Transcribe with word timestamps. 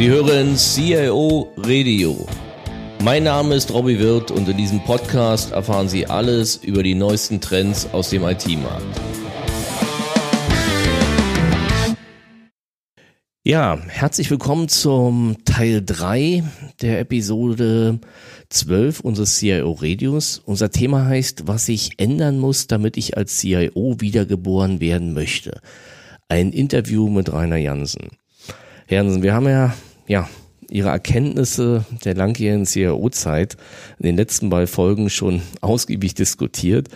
Sie 0.00 0.08
hören 0.08 0.56
CIO 0.56 1.52
Radio. 1.58 2.26
Mein 3.04 3.24
Name 3.24 3.54
ist 3.54 3.70
Robbie 3.70 3.98
Wirth 3.98 4.30
und 4.30 4.48
in 4.48 4.56
diesem 4.56 4.82
Podcast 4.82 5.52
erfahren 5.52 5.90
Sie 5.90 6.06
alles 6.06 6.56
über 6.56 6.82
die 6.82 6.94
neuesten 6.94 7.38
Trends 7.42 7.86
aus 7.92 8.08
dem 8.08 8.22
IT-Markt. 8.22 8.98
Ja, 13.44 13.78
herzlich 13.88 14.30
willkommen 14.30 14.68
zum 14.70 15.36
Teil 15.44 15.82
3 15.84 16.44
der 16.80 17.00
Episode 17.00 18.00
12 18.48 19.00
unseres 19.00 19.36
CIO 19.36 19.72
Radios. 19.72 20.40
Unser 20.46 20.70
Thema 20.70 21.04
heißt, 21.04 21.46
was 21.46 21.66
sich 21.66 21.90
ändern 21.98 22.38
muss, 22.38 22.68
damit 22.68 22.96
ich 22.96 23.18
als 23.18 23.36
CIO 23.36 23.96
wiedergeboren 23.98 24.80
werden 24.80 25.12
möchte. 25.12 25.60
Ein 26.30 26.52
Interview 26.52 27.10
mit 27.10 27.30
Rainer 27.30 27.58
Jansen. 27.58 28.08
Herr 28.86 29.04
Jansen, 29.04 29.22
wir 29.22 29.34
haben 29.34 29.46
ja, 29.46 29.74
ja, 30.10 30.28
Ihre 30.68 30.88
Erkenntnisse 30.88 31.84
der 32.04 32.14
langjährigen 32.14 32.66
CIO-Zeit 32.66 33.56
in 34.00 34.06
den 34.06 34.16
letzten 34.16 34.50
beiden 34.50 34.66
Folgen 34.66 35.08
schon 35.08 35.40
ausgiebig 35.60 36.14
diskutiert. 36.14 36.88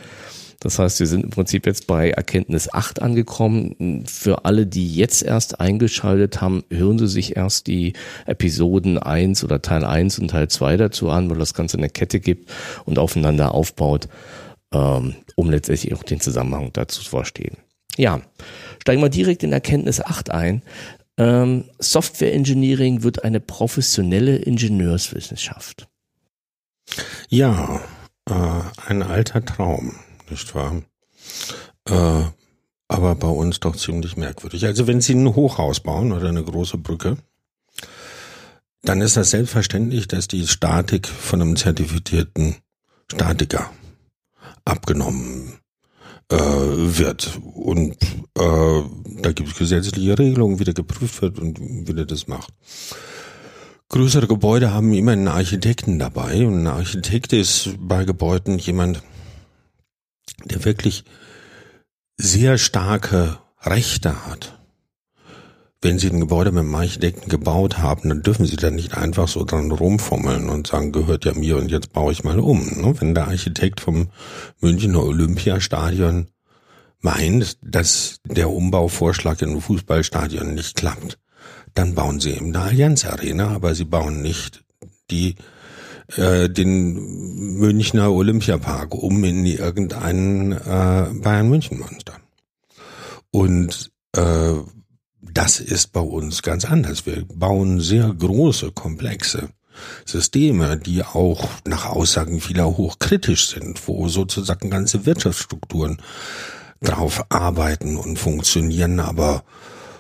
Das 0.59 0.78
heißt, 0.78 0.98
wir 0.98 1.06
sind 1.06 1.24
im 1.24 1.30
Prinzip 1.30 1.66
jetzt 1.66 1.87
bei 1.87 2.10
Erkenntnis 2.10 2.73
8 2.73 3.02
angekommen. 3.02 4.04
Für 4.06 4.45
alle, 4.46 4.66
die 4.66 4.92
jetzt 4.95 5.23
erst 5.23 5.60
eingeschaltet 5.60 6.40
haben, 6.40 6.64
hören 6.70 6.98
Sie 6.98 7.06
sich 7.06 7.37
erst 7.37 7.68
die 7.68 7.92
Episoden 8.27 8.98
1 8.98 9.45
oder 9.45 9.62
Teil 9.62 9.84
1 9.84 10.18
und 10.18 10.28
Teil 10.28 10.48
2 10.48 10.76
dazu 10.76 11.10
an, 11.10 11.30
weil 11.30 11.38
das 11.38 11.54
Ganze 11.54 11.76
eine 11.76 11.90
Kette 11.90 12.18
gibt 12.18 12.51
und 12.84 12.99
aufeinander 12.99 13.54
aufbaut, 13.54 14.09
ähm, 14.73 15.15
um 15.37 15.51
letztendlich 15.51 15.95
auch 15.95 16.02
den 16.02 16.21
Zusammenhang 16.21 16.71
dazu 16.73 17.02
zu 17.02 17.10
verstehen. 17.10 17.59
Ja, 17.96 18.23
steigen 18.80 19.02
wir 19.02 19.09
direkt 19.09 19.45
in 19.45 19.52
Erkenntnis 19.52 20.01
8 20.01 20.30
ein. 20.30 20.62
Ähm, 21.16 21.70
Software 21.79 22.32
Engineering 22.34 23.02
wird 23.02 23.24
eine 23.24 23.40
professionelle 23.40 24.37
Ingenieurswissenschaft. 24.37 25.88
Ja, 27.29 27.80
äh, 28.29 28.60
ein 28.87 29.02
alter 29.02 29.45
Traum 29.45 29.95
nicht 30.30 30.54
wahr? 30.54 30.82
Äh, 31.88 32.24
aber 32.88 33.15
bei 33.15 33.29
uns 33.29 33.60
doch 33.60 33.76
ziemlich 33.76 34.16
merkwürdig. 34.16 34.66
Also 34.66 34.87
wenn 34.87 35.01
Sie 35.01 35.15
ein 35.15 35.34
Hochhaus 35.34 35.80
bauen 35.80 36.12
oder 36.12 36.29
eine 36.29 36.45
große 36.45 36.79
Brücke, 36.79 37.16
dann 38.82 39.01
ist 39.01 39.16
das 39.16 39.30
selbstverständlich, 39.30 40.09
dass 40.09 40.28
die 40.28 40.46
Statik 40.46 41.09
von 41.09 41.40
einem 41.40 41.56
zertifizierten 41.56 42.56
Statiker 43.10 43.71
abgenommen 44.65 45.59
äh, 46.35 46.99
wird. 46.99 47.38
Und 47.54 47.96
äh, 48.37 48.82
da 49.23 49.32
gibt 49.32 49.51
es 49.51 49.57
gesetzliche 49.57 50.18
Regelungen, 50.18 50.59
wie 50.59 50.65
der 50.65 50.74
geprüft 50.74 51.23
wird 51.23 51.38
und 51.38 51.59
wie 51.60 51.95
der 51.95 52.07
das 52.07 52.27
macht. 52.27 52.52
Größere 53.88 54.27
Gebäude 54.27 54.73
haben 54.73 54.93
immer 54.93 55.12
einen 55.12 55.29
Architekten 55.29 55.99
dabei 55.99 56.46
und 56.46 56.62
ein 56.62 56.66
Architekt 56.66 57.32
ist 57.32 57.71
bei 57.79 58.05
Gebäuden 58.05 58.59
jemand, 58.59 59.02
der 60.45 60.65
wirklich 60.65 61.05
sehr 62.16 62.59
starke 62.59 63.38
Rechte 63.60 64.27
hat. 64.27 64.59
Wenn 65.84 65.99
Sie 65.99 66.09
ein 66.09 66.21
Gebäude 66.21 66.50
mit 66.50 66.60
einem 66.60 66.75
Architekten 66.75 67.28
gebaut 67.28 67.77
haben, 67.77 68.09
dann 68.09 68.22
dürfen 68.22 68.47
Sie 68.47 68.56
da 68.56 68.71
nicht 68.71 68.97
einfach 68.97 69.28
so 69.28 69.44
dran 69.44 69.71
rumfummeln 69.71 70.49
und 70.49 70.66
sagen, 70.66 70.93
gehört 70.93 71.27
ja 71.27 71.34
mir 71.34 71.59
und 71.59 71.71
jetzt 71.71 71.93
baue 71.93 72.10
ich 72.10 72.25
mal 72.25 72.41
um. 72.41 72.65
Ne? 72.81 72.94
Wenn 72.99 73.15
der 73.15 73.28
Architekt 73.28 73.82
vom 73.82 74.09
Münchner 74.62 75.05
Olympiastadion 75.05 76.28
meint, 77.00 77.59
dass 77.61 78.21
der 78.25 78.49
Umbauvorschlag 78.49 79.43
in 79.43 79.50
einem 79.50 79.61
Fußballstadion 79.61 80.55
nicht 80.55 80.75
klappt, 80.75 81.19
dann 81.75 81.95
bauen 81.95 82.19
Sie 82.19 82.31
eben 82.31 82.56
eine 82.56 82.61
Allianz 82.65 83.05
Arena, 83.05 83.49
aber 83.49 83.75
Sie 83.75 83.84
bauen 83.84 84.22
nicht 84.22 84.65
die 85.11 85.34
äh, 86.16 86.49
den 86.49 87.59
Münchner 87.59 88.11
Olympiapark 88.11 88.95
um 88.95 89.22
in 89.22 89.45
irgendeinen 89.45 90.53
äh, 90.53 91.11
Bayern 91.12 91.51
München 91.51 91.78
Monster. 91.78 92.15
Und 93.31 93.93
äh, 94.16 94.55
das 95.33 95.61
ist 95.61 95.93
bei 95.93 96.01
uns 96.01 96.43
ganz 96.43 96.65
anders. 96.65 97.07
Wir 97.07 97.25
bauen 97.25 97.81
sehr 97.81 98.12
große, 98.12 98.73
komplexe 98.73 99.49
Systeme, 100.05 100.77
die 100.77 101.03
auch 101.03 101.49
nach 101.67 101.87
Aussagen 101.87 102.41
vieler 102.41 102.77
hochkritisch 102.77 103.49
sind, 103.49 103.87
wo 103.89 104.09
sozusagen 104.09 104.71
ganze 104.71 105.07
Wirtschaftsstrukturen 105.07 105.99
drauf 106.81 107.25
arbeiten 107.31 107.97
und 107.97 108.19
funktionieren, 108.19 109.01
aber 109.01 109.45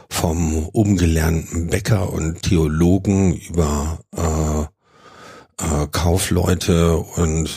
vom 0.08 0.66
umgelernten 0.68 1.68
Bäcker 1.68 2.12
und 2.12 2.42
Theologen 2.42 3.34
über 3.34 3.98
äh, 4.16 4.62
äh, 5.64 5.86
Kaufleute 5.90 6.98
und 6.98 7.50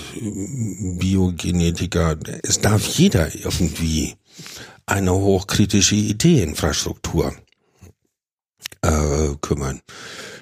Biogenetiker. 0.98 2.16
Es 2.44 2.62
darf 2.62 2.86
jeder 2.88 3.36
irgendwie 3.36 4.16
eine 4.86 5.14
hochkritische 5.14 5.96
IT-Infrastruktur 5.96 7.34
äh, 8.88 9.36
kümmern. 9.42 9.82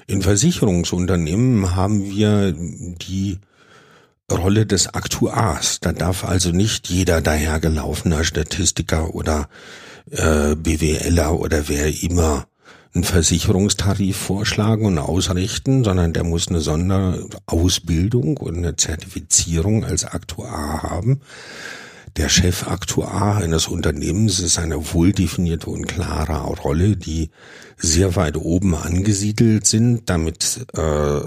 In 0.08 0.22
Versicherungsunternehmen 0.22 1.76
haben 1.76 2.04
wir 2.04 2.54
die 2.54 3.40
Rolle 4.32 4.66
des 4.66 4.94
Aktuars. 4.94 5.80
Da 5.80 5.94
darf 5.94 6.24
also 6.24 6.52
nicht 6.52 6.90
jeder 6.90 7.22
dahergelaufener 7.22 8.24
Statistiker 8.24 9.16
oder 9.16 9.50
äh, 10.12 10.56
BWLer 10.56 11.40
oder 11.40 11.68
wer 11.68 12.04
immer 12.04 12.46
einen 12.94 13.04
Versicherungstarif 13.04 14.16
vorschlagen 14.16 14.86
und 14.86 14.98
ausrichten, 14.98 15.84
sondern 15.84 16.14
der 16.14 16.24
muss 16.24 16.48
eine 16.48 16.62
Sonderausbildung 16.62 18.38
und 18.38 18.58
eine 18.58 18.78
Zertifizierung 18.78 19.84
als 19.84 20.06
Aktuar 20.06 20.84
haben. 20.84 21.22
Der 22.18 22.30
Chefaktuar 22.30 23.38
eines 23.38 23.68
Unternehmens 23.68 24.40
ist 24.40 24.58
eine 24.58 24.94
wohldefinierte 24.94 25.70
und 25.70 25.86
klare 25.86 26.38
Rolle, 26.62 26.96
die 26.96 27.30
sehr 27.76 28.16
weit 28.16 28.38
oben 28.38 28.74
angesiedelt 28.74 29.68
sind, 29.68 30.10
damit 30.10 30.66
äh, 30.74 31.20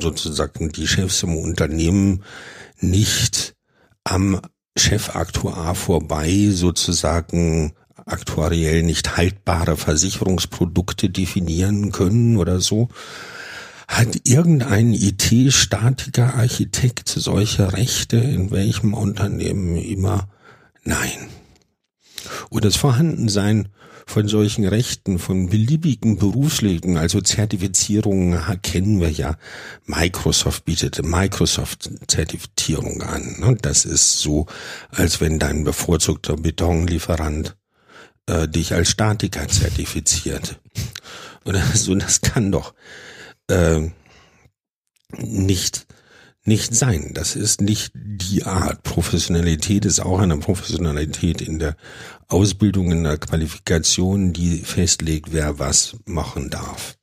sozusagen 0.00 0.70
die 0.70 0.86
Chefs 0.86 1.24
im 1.24 1.36
Unternehmen 1.36 2.22
nicht 2.78 3.56
am 4.04 4.40
Chefaktuar 4.76 5.74
vorbei 5.74 6.50
sozusagen 6.52 7.72
aktuariell 8.06 8.84
nicht 8.84 9.16
haltbare 9.16 9.76
Versicherungsprodukte 9.76 11.10
definieren 11.10 11.90
können 11.90 12.36
oder 12.36 12.60
so. 12.60 12.88
Hat 13.88 14.20
irgendein 14.24 14.92
IT-Statiker, 14.92 16.34
Architekt 16.34 17.08
solche 17.08 17.72
Rechte 17.72 18.18
in 18.18 18.50
welchem 18.50 18.92
Unternehmen 18.92 19.76
immer? 19.76 20.28
Nein. 20.84 21.28
Und 22.50 22.66
das 22.66 22.76
Vorhandensein 22.76 23.70
von 24.06 24.28
solchen 24.28 24.66
Rechten, 24.66 25.18
von 25.18 25.48
beliebigen 25.48 26.18
Berufswegen, 26.18 26.98
also 26.98 27.20
Zertifizierungen 27.20 28.40
kennen 28.62 29.00
wir 29.00 29.10
ja. 29.10 29.36
Microsoft 29.86 30.64
bietet 30.64 31.02
Microsoft-Zertifizierung 31.02 33.02
an. 33.02 33.42
Und 33.42 33.66
das 33.66 33.84
ist 33.84 34.20
so, 34.20 34.46
als 34.90 35.20
wenn 35.20 35.38
dein 35.38 35.64
bevorzugter 35.64 36.36
Betonlieferant 36.36 37.56
äh, 38.26 38.48
dich 38.48 38.74
als 38.74 38.90
Statiker 38.90 39.48
zertifiziert. 39.48 40.60
Oder 41.44 41.62
so, 41.74 41.94
das 41.94 42.20
kann 42.20 42.52
doch 42.52 42.74
äh, 43.48 43.90
nicht 45.16 45.86
nicht 46.48 46.74
sein. 46.74 47.12
Das 47.14 47.36
ist 47.36 47.60
nicht 47.60 47.92
die 47.94 48.44
Art. 48.44 48.82
Professionalität 48.82 49.84
ist 49.84 50.00
auch 50.00 50.18
eine 50.18 50.38
Professionalität 50.38 51.40
in 51.40 51.58
der 51.58 51.76
Ausbildung, 52.26 52.90
in 52.90 53.04
der 53.04 53.18
Qualifikation, 53.18 54.32
die 54.32 54.60
festlegt, 54.60 55.32
wer 55.32 55.58
was 55.58 55.96
machen 56.06 56.50
darf. 56.50 56.96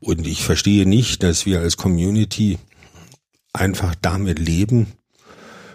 Und 0.00 0.26
ich 0.26 0.42
verstehe 0.42 0.88
nicht, 0.88 1.22
dass 1.22 1.46
wir 1.46 1.60
als 1.60 1.76
Community 1.76 2.58
einfach 3.52 3.94
damit 3.94 4.38
leben, 4.38 4.94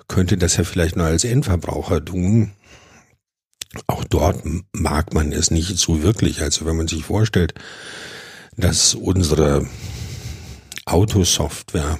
könnte 0.07 0.38
das 0.38 0.57
ja 0.57 0.63
vielleicht 0.63 0.95
nur 0.95 1.06
als 1.06 1.24
Endverbraucher 1.24 2.04
tun, 2.04 2.51
auch 3.86 4.04
dort 4.04 4.42
mag 4.74 5.13
man 5.13 5.31
es 5.31 5.51
nicht 5.51 5.77
so 5.77 6.01
wirklich. 6.01 6.42
Also 6.42 6.66
wenn 6.66 6.77
man 6.77 6.88
sich 6.88 7.06
vorstellt, 7.06 7.54
dass 8.56 8.95
unsere 8.95 9.68
Autosoftware 10.88 12.00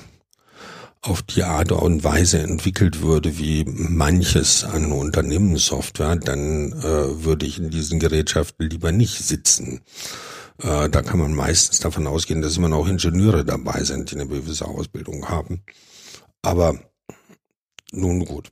auf 1.02 1.22
die 1.22 1.44
Art 1.44 1.72
und 1.72 2.04
Weise 2.04 2.40
entwickelt 2.40 3.02
würde 3.02 3.38
wie 3.38 3.64
manches 3.66 4.64
an 4.64 4.92
Unternehmenssoftware, 4.92 6.16
dann 6.18 6.74
äh, 6.74 7.24
würde 7.24 7.46
ich 7.46 7.60
in 7.60 7.70
diesen 7.70 8.00
Gerätschaften 8.00 8.70
lieber 8.70 8.92
nicht 8.92 9.20
sitzen. 9.20 9.82
Äh, 10.62 10.90
da 10.90 11.02
kann 11.02 11.20
man 11.20 11.34
meistens 11.34 11.80
davon 11.80 12.08
ausgehen, 12.08 12.42
dass 12.42 12.58
immer 12.58 12.70
noch 12.70 12.88
Ingenieure 12.88 13.46
dabei 13.46 13.84
sind, 13.84 14.12
die 14.12 14.16
eine 14.16 14.28
gewisse 14.28 14.66
Ausbildung 14.66 15.30
haben. 15.30 15.62
Aber 16.42 16.80
nun 17.92 18.26
gut. 18.26 18.50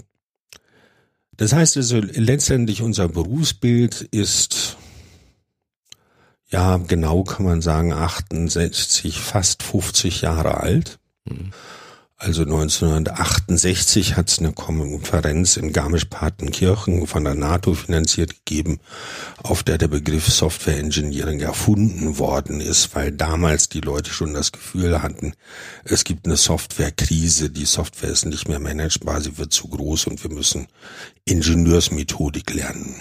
Das 1.38 1.52
heißt 1.52 1.76
also, 1.78 1.98
letztendlich 2.00 2.82
unser 2.82 3.10
Berufsbild 3.10 4.02
ist 4.02 4.78
ja, 6.50 6.78
genau 6.78 7.24
kann 7.24 7.46
man 7.46 7.62
sagen, 7.62 7.94
68, 7.94 9.20
fast 9.20 9.64
50 9.64 10.22
Jahre 10.22 10.58
alt. 10.58 11.00
Mhm. 11.26 11.52
Also 12.18 12.44
1968 12.44 14.16
hat 14.16 14.30
es 14.30 14.40
eine 14.40 14.54
Konferenz 14.54 15.58
in 15.58 15.74
Garmisch-Partenkirchen 15.74 17.08
von 17.08 17.26
der 17.26 17.36
NATO 17.36 17.74
finanziert 17.74 18.46
gegeben, 18.46 18.80
auf 19.44 19.64
der 19.64 19.78
der 19.78 19.90
Begriff 19.90 20.26
Software 20.32 20.80
Engineering 20.80 21.42
erfunden 21.42 22.18
worden 22.18 22.62
ist, 22.62 22.96
weil 22.96 23.12
damals 23.12 23.68
die 23.68 23.82
Leute 23.82 24.12
schon 24.12 24.34
das 24.34 24.54
Gefühl 24.54 25.02
hatten, 25.04 25.34
es 25.84 26.06
gibt 26.06 26.26
eine 26.26 26.38
Softwarekrise, 26.38 27.50
die 27.50 27.66
Software 27.66 28.12
ist 28.12 28.26
nicht 28.26 28.48
mehr 28.48 28.60
managebar, 28.60 29.20
sie 29.20 29.38
wird 29.38 29.52
zu 29.52 29.68
groß 29.68 30.08
und 30.08 30.24
wir 30.24 30.32
müssen 30.32 30.68
Ingenieursmethodik 31.26 32.54
lernen. 32.54 32.96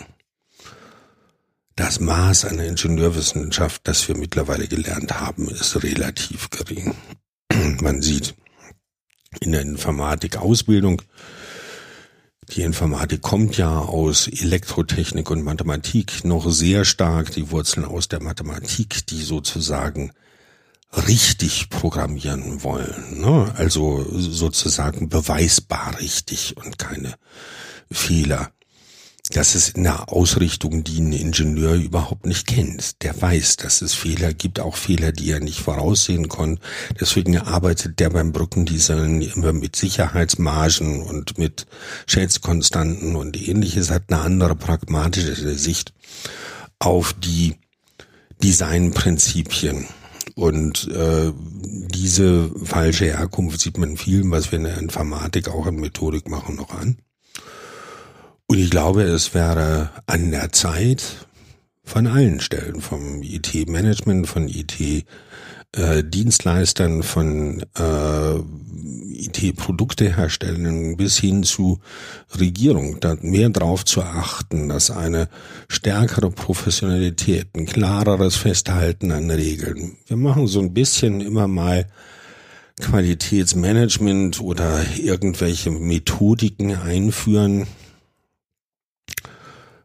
Das 1.76 1.99
Maß 1.99 2.44
an 2.44 2.61
Ingenieurwissenschaft, 2.61 3.82
das 3.85 4.06
wir 4.06 4.17
mittlerweile 4.17 4.69
gelernt 4.69 5.21
haben, 5.21 5.49
ist 5.49 5.82
relativ 5.82 6.50
gering. 6.50 6.94
Man 7.81 8.00
sieht, 8.00 8.35
in 9.41 9.53
der 9.53 9.62
Informatik-Ausbildung. 9.62 11.03
Die 12.50 12.62
Informatik 12.62 13.23
kommt 13.23 13.56
ja 13.56 13.81
aus 13.81 14.29
Elektrotechnik 14.29 15.31
und 15.31 15.43
Mathematik 15.43 16.25
noch 16.25 16.49
sehr 16.50 16.85
stark, 16.85 17.32
die 17.32 17.50
Wurzeln 17.50 17.87
aus 17.87 18.06
der 18.06 18.23
Mathematik, 18.23 19.06
die 19.06 19.23
sozusagen 19.23 20.12
richtig 21.09 21.70
programmieren 21.70 22.62
wollen. 22.62 23.20
Ne? 23.20 23.53
Also 23.56 24.06
sozusagen 24.11 25.09
beweisbar 25.09 25.99
richtig 26.00 26.56
und 26.56 26.79
keine 26.79 27.15
Fehler 27.91 28.53
das 29.31 29.55
ist 29.55 29.76
eine 29.76 30.09
Ausrichtung, 30.09 30.85
die 30.85 31.00
ein 31.00 31.12
Ingenieur 31.12 31.75
überhaupt 31.75 32.26
nicht 32.26 32.47
kennt. 32.47 33.03
Der 33.03 33.21
weiß, 33.21 33.56
dass 33.56 33.81
es 33.81 33.94
Fehler 33.94 34.35
gibt, 34.35 34.61
auch 34.61 34.76
Fehler, 34.76 35.12
die 35.12 35.31
er 35.31 35.41
nicht 35.41 35.61
voraussehen 35.61 36.29
konnte. 36.29 36.61
Deswegen 37.00 37.38
arbeitet 37.38 38.00
der 38.00 38.11
beim 38.11 38.32
Brückendesign 38.32 39.23
immer 39.23 39.55
mit 39.55 39.76
Sicherheitsmargen 39.76 41.03
und 41.03 41.38
mit 41.38 41.67
Schätzkonstanten 42.06 43.17
und 43.17 43.41
ähnliches, 43.41 43.91
hat 43.91 44.05
eine 44.09 44.21
andere 44.21 44.56
pragmatische 44.56 45.56
Sicht 45.56 45.94
auf 46.79 47.15
die 47.15 47.55
Designprinzipien. 48.43 49.87
Und 50.35 50.88
äh, 50.88 51.32
diese 51.35 52.50
falsche 52.62 53.06
Herkunft 53.06 53.61
sieht 53.61 53.79
man 53.79 53.91
in 53.91 53.97
vielen, 53.97 54.31
was 54.31 54.53
wir 54.53 54.59
in 54.59 54.65
der 54.65 54.79
Informatik 54.79 55.49
auch 55.49 55.67
in 55.67 55.77
Methodik 55.77 56.29
machen, 56.29 56.56
noch 56.56 56.75
an. 56.75 56.99
Und 58.46 58.58
ich 58.58 58.70
glaube, 58.70 59.02
es 59.02 59.35
wäre 59.35 59.91
an 60.06 60.31
der 60.31 60.52
Zeit 60.52 61.26
von 61.82 62.06
allen 62.06 62.41
Stellen, 62.41 62.81
vom 62.81 63.20
IT-Management, 63.23 64.26
von 64.26 64.49
IT-Dienstleistern, 64.49 67.02
von 67.02 67.62
äh, 67.79 68.38
IT-Produkteherstellern 69.14 70.96
bis 70.96 71.19
hin 71.19 71.43
zu 71.43 71.81
Regierung, 72.38 72.99
da 73.00 73.17
mehr 73.20 73.49
darauf 73.49 73.85
zu 73.85 74.02
achten, 74.02 74.69
dass 74.69 74.91
eine 74.91 75.29
stärkere 75.69 76.31
Professionalität, 76.31 77.49
ein 77.55 77.67
klareres 77.67 78.37
Festhalten 78.37 79.12
an 79.12 79.31
Regeln. 79.31 79.96
Wir 80.06 80.17
machen 80.17 80.46
so 80.46 80.61
ein 80.61 80.75
bisschen 80.75 81.20
immer 81.20 81.49
mal 81.49 81.87
Qualitätsmanagement 82.81 84.41
oder 84.41 84.85
irgendwelche 84.96 85.70
Methodiken 85.70 86.75
einführen, 86.75 87.67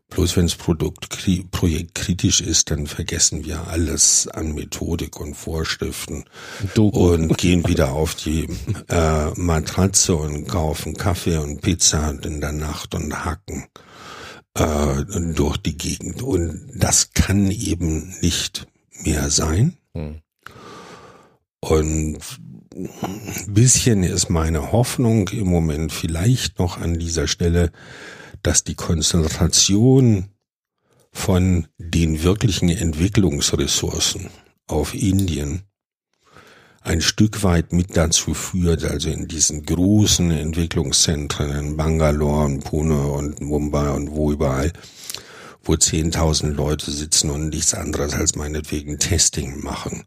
Bloß 0.09 0.37
wenn 0.37 0.47
das 0.47 0.55
Produkt, 0.55 1.09
Projekt 1.51 1.95
kritisch 1.95 2.41
ist, 2.41 2.71
dann 2.71 2.87
vergessen 2.87 3.45
wir 3.45 3.67
alles 3.67 4.27
an 4.27 4.53
Methodik 4.53 5.19
und 5.19 5.35
Vorschriften 5.35 6.25
Doku. 6.73 7.11
und 7.11 7.37
gehen 7.37 7.67
wieder 7.67 7.91
auf 7.91 8.15
die 8.15 8.47
äh, 8.89 9.29
Matratze 9.35 10.15
und 10.15 10.47
kaufen 10.47 10.95
Kaffee 10.95 11.37
und 11.37 11.61
Pizza 11.61 12.09
in 12.23 12.41
der 12.41 12.53
Nacht 12.53 12.95
und 12.95 13.23
hacken 13.23 13.67
äh, 14.55 15.03
durch 15.33 15.57
die 15.57 15.77
Gegend. 15.77 16.23
Und 16.23 16.71
das 16.73 17.13
kann 17.13 17.51
eben 17.51 18.15
nicht 18.21 18.67
mehr 19.03 19.29
sein. 19.29 19.77
Hm. 19.93 20.21
Und 21.61 22.19
ein 22.73 23.53
bisschen 23.53 24.03
ist 24.03 24.29
meine 24.29 24.71
Hoffnung 24.71 25.27
im 25.29 25.47
Moment 25.47 25.91
vielleicht 25.91 26.59
noch 26.59 26.79
an 26.79 26.97
dieser 26.97 27.27
Stelle, 27.27 27.71
dass 28.43 28.63
die 28.63 28.75
Konzentration 28.75 30.29
von 31.11 31.67
den 31.77 32.23
wirklichen 32.23 32.69
Entwicklungsressourcen 32.69 34.29
auf 34.67 34.93
Indien 34.93 35.63
ein 36.81 37.01
Stück 37.01 37.43
weit 37.43 37.73
mit 37.73 37.97
dazu 37.97 38.33
führt, 38.33 38.83
also 38.83 39.09
in 39.09 39.27
diesen 39.27 39.65
großen 39.65 40.31
Entwicklungszentren 40.31 41.51
in 41.51 41.77
Bangalore 41.77 42.45
und 42.45 42.63
Pune 42.63 43.07
und 43.07 43.41
Mumbai 43.41 43.91
und 43.91 44.11
wo 44.11 44.31
überall, 44.31 44.71
wo 45.63 45.73
10.000 45.73 46.51
Leute 46.51 46.89
sitzen 46.89 47.29
und 47.29 47.49
nichts 47.49 47.73
anderes 47.73 48.13
als 48.13 48.35
meinetwegen 48.35 48.97
Testing 48.97 49.61
machen. 49.61 50.03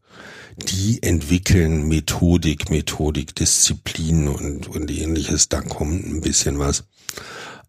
Die 0.56 1.02
entwickeln 1.02 1.88
Methodik, 1.88 2.70
Methodik, 2.70 3.35
Disziplin 3.35 4.28
und, 4.28 4.67
und 4.69 4.90
ähnliches. 4.90 5.49
Da 5.49 5.61
kommt 5.61 6.06
ein 6.06 6.20
bisschen 6.20 6.58
was. 6.58 6.85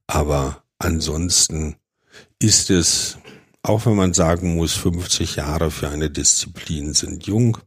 Aber 0.08 0.64
ansonsten 0.78 1.76
ist 2.40 2.70
es, 2.70 3.18
auch 3.62 3.86
wenn 3.86 3.96
man 3.96 4.14
sagen 4.14 4.56
muss, 4.56 4.74
50 4.74 5.38
Jahre 5.38 5.72
für 5.72 5.90
eine 5.90 6.10
Disziplin 6.10 6.94
sind 6.94 7.26
jung, 7.26 7.58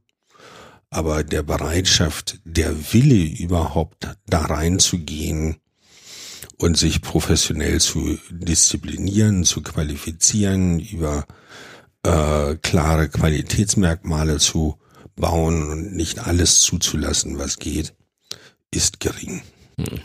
aber 0.91 1.25
der 1.25 1.43
Bereitschaft, 1.43 2.41
der 2.45 2.93
Wille 2.93 3.25
überhaupt 3.39 4.09
da 4.27 4.43
reinzugehen 4.43 5.57
und 6.59 6.77
sich 6.77 7.03
professionell 7.03 7.81
zu 7.81 8.19
disziplinieren, 8.31 9.45
zu 9.45 9.63
qualifizieren, 9.63 10.81
über 10.81 11.27
äh, 12.03 12.57
klare 12.57 13.09
Qualitätsmerkmale 13.09 14.39
zu 14.39 14.79
bauen 15.17 15.69
und 15.71 15.97
nicht 15.97 16.21
alles 16.21 16.61
zuzulassen, 16.61 17.39
was 17.39 17.59
geht, 17.59 17.95
ist 18.71 19.01
gering. 19.01 19.43
Hm. 19.79 20.01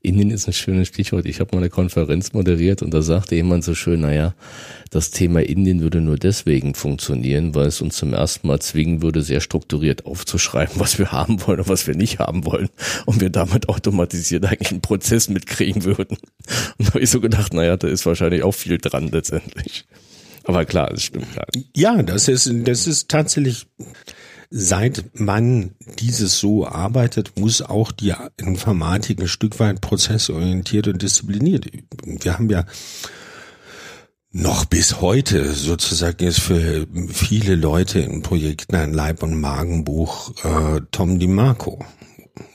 Indien 0.00 0.30
ist 0.30 0.46
ein 0.46 0.52
schönes 0.52 0.88
Stichwort. 0.88 1.26
Ich 1.26 1.40
habe 1.40 1.54
mal 1.54 1.62
eine 1.62 1.70
Konferenz 1.70 2.32
moderiert 2.32 2.82
und 2.82 2.92
da 2.92 3.02
sagte 3.02 3.34
jemand 3.34 3.64
so 3.64 3.74
schön, 3.74 4.00
naja, 4.00 4.34
das 4.90 5.10
Thema 5.10 5.42
Indien 5.42 5.80
würde 5.80 6.00
nur 6.00 6.16
deswegen 6.16 6.74
funktionieren, 6.74 7.54
weil 7.54 7.66
es 7.66 7.80
uns 7.80 7.96
zum 7.96 8.12
ersten 8.12 8.46
Mal 8.46 8.60
zwingen 8.60 9.02
würde, 9.02 9.22
sehr 9.22 9.40
strukturiert 9.40 10.04
aufzuschreiben, 10.06 10.74
was 10.78 10.98
wir 10.98 11.12
haben 11.12 11.46
wollen 11.46 11.60
und 11.60 11.68
was 11.68 11.86
wir 11.86 11.94
nicht 11.94 12.18
haben 12.18 12.44
wollen. 12.44 12.68
Und 13.06 13.20
wir 13.20 13.30
damit 13.30 13.68
automatisiert 13.68 14.44
eigentlich 14.44 14.72
einen 14.72 14.82
Prozess 14.82 15.28
mitkriegen 15.28 15.84
würden. 15.84 16.18
Und 16.78 16.88
da 16.88 16.94
habe 16.94 17.00
ich 17.00 17.10
so 17.10 17.20
gedacht, 17.20 17.54
naja, 17.54 17.76
da 17.76 17.88
ist 17.88 18.04
wahrscheinlich 18.06 18.42
auch 18.42 18.52
viel 18.52 18.78
dran 18.78 19.08
letztendlich. 19.08 19.84
Aber 20.44 20.64
klar, 20.64 20.92
es 20.92 21.04
stimmt. 21.04 21.30
Klar. 21.32 21.46
Ja, 21.74 22.02
das 22.02 22.28
ist, 22.28 22.50
das 22.64 22.86
ist 22.86 23.08
tatsächlich 23.08 23.66
seit 24.54 25.18
man 25.18 25.74
dieses 25.98 26.38
so 26.38 26.66
arbeitet, 26.66 27.38
muss 27.38 27.62
auch 27.62 27.90
die 27.90 28.12
Informatik 28.36 29.18
ein 29.18 29.28
Stück 29.28 29.58
weit 29.58 29.80
prozessorientiert 29.80 30.88
und 30.88 31.00
diszipliniert. 31.00 31.66
Wir 32.04 32.34
haben 32.34 32.50
ja 32.50 32.66
noch 34.30 34.66
bis 34.66 35.00
heute 35.00 35.52
sozusagen 35.52 36.26
ist 36.26 36.40
für 36.40 36.86
viele 37.08 37.54
Leute 37.54 38.00
in 38.00 38.22
Projekten 38.22 38.76
ein 38.76 38.92
Leib- 38.92 39.22
und 39.22 39.40
Magenbuch 39.40 40.32
äh, 40.44 40.80
Tom 40.90 41.18
DiMarco. 41.18 41.84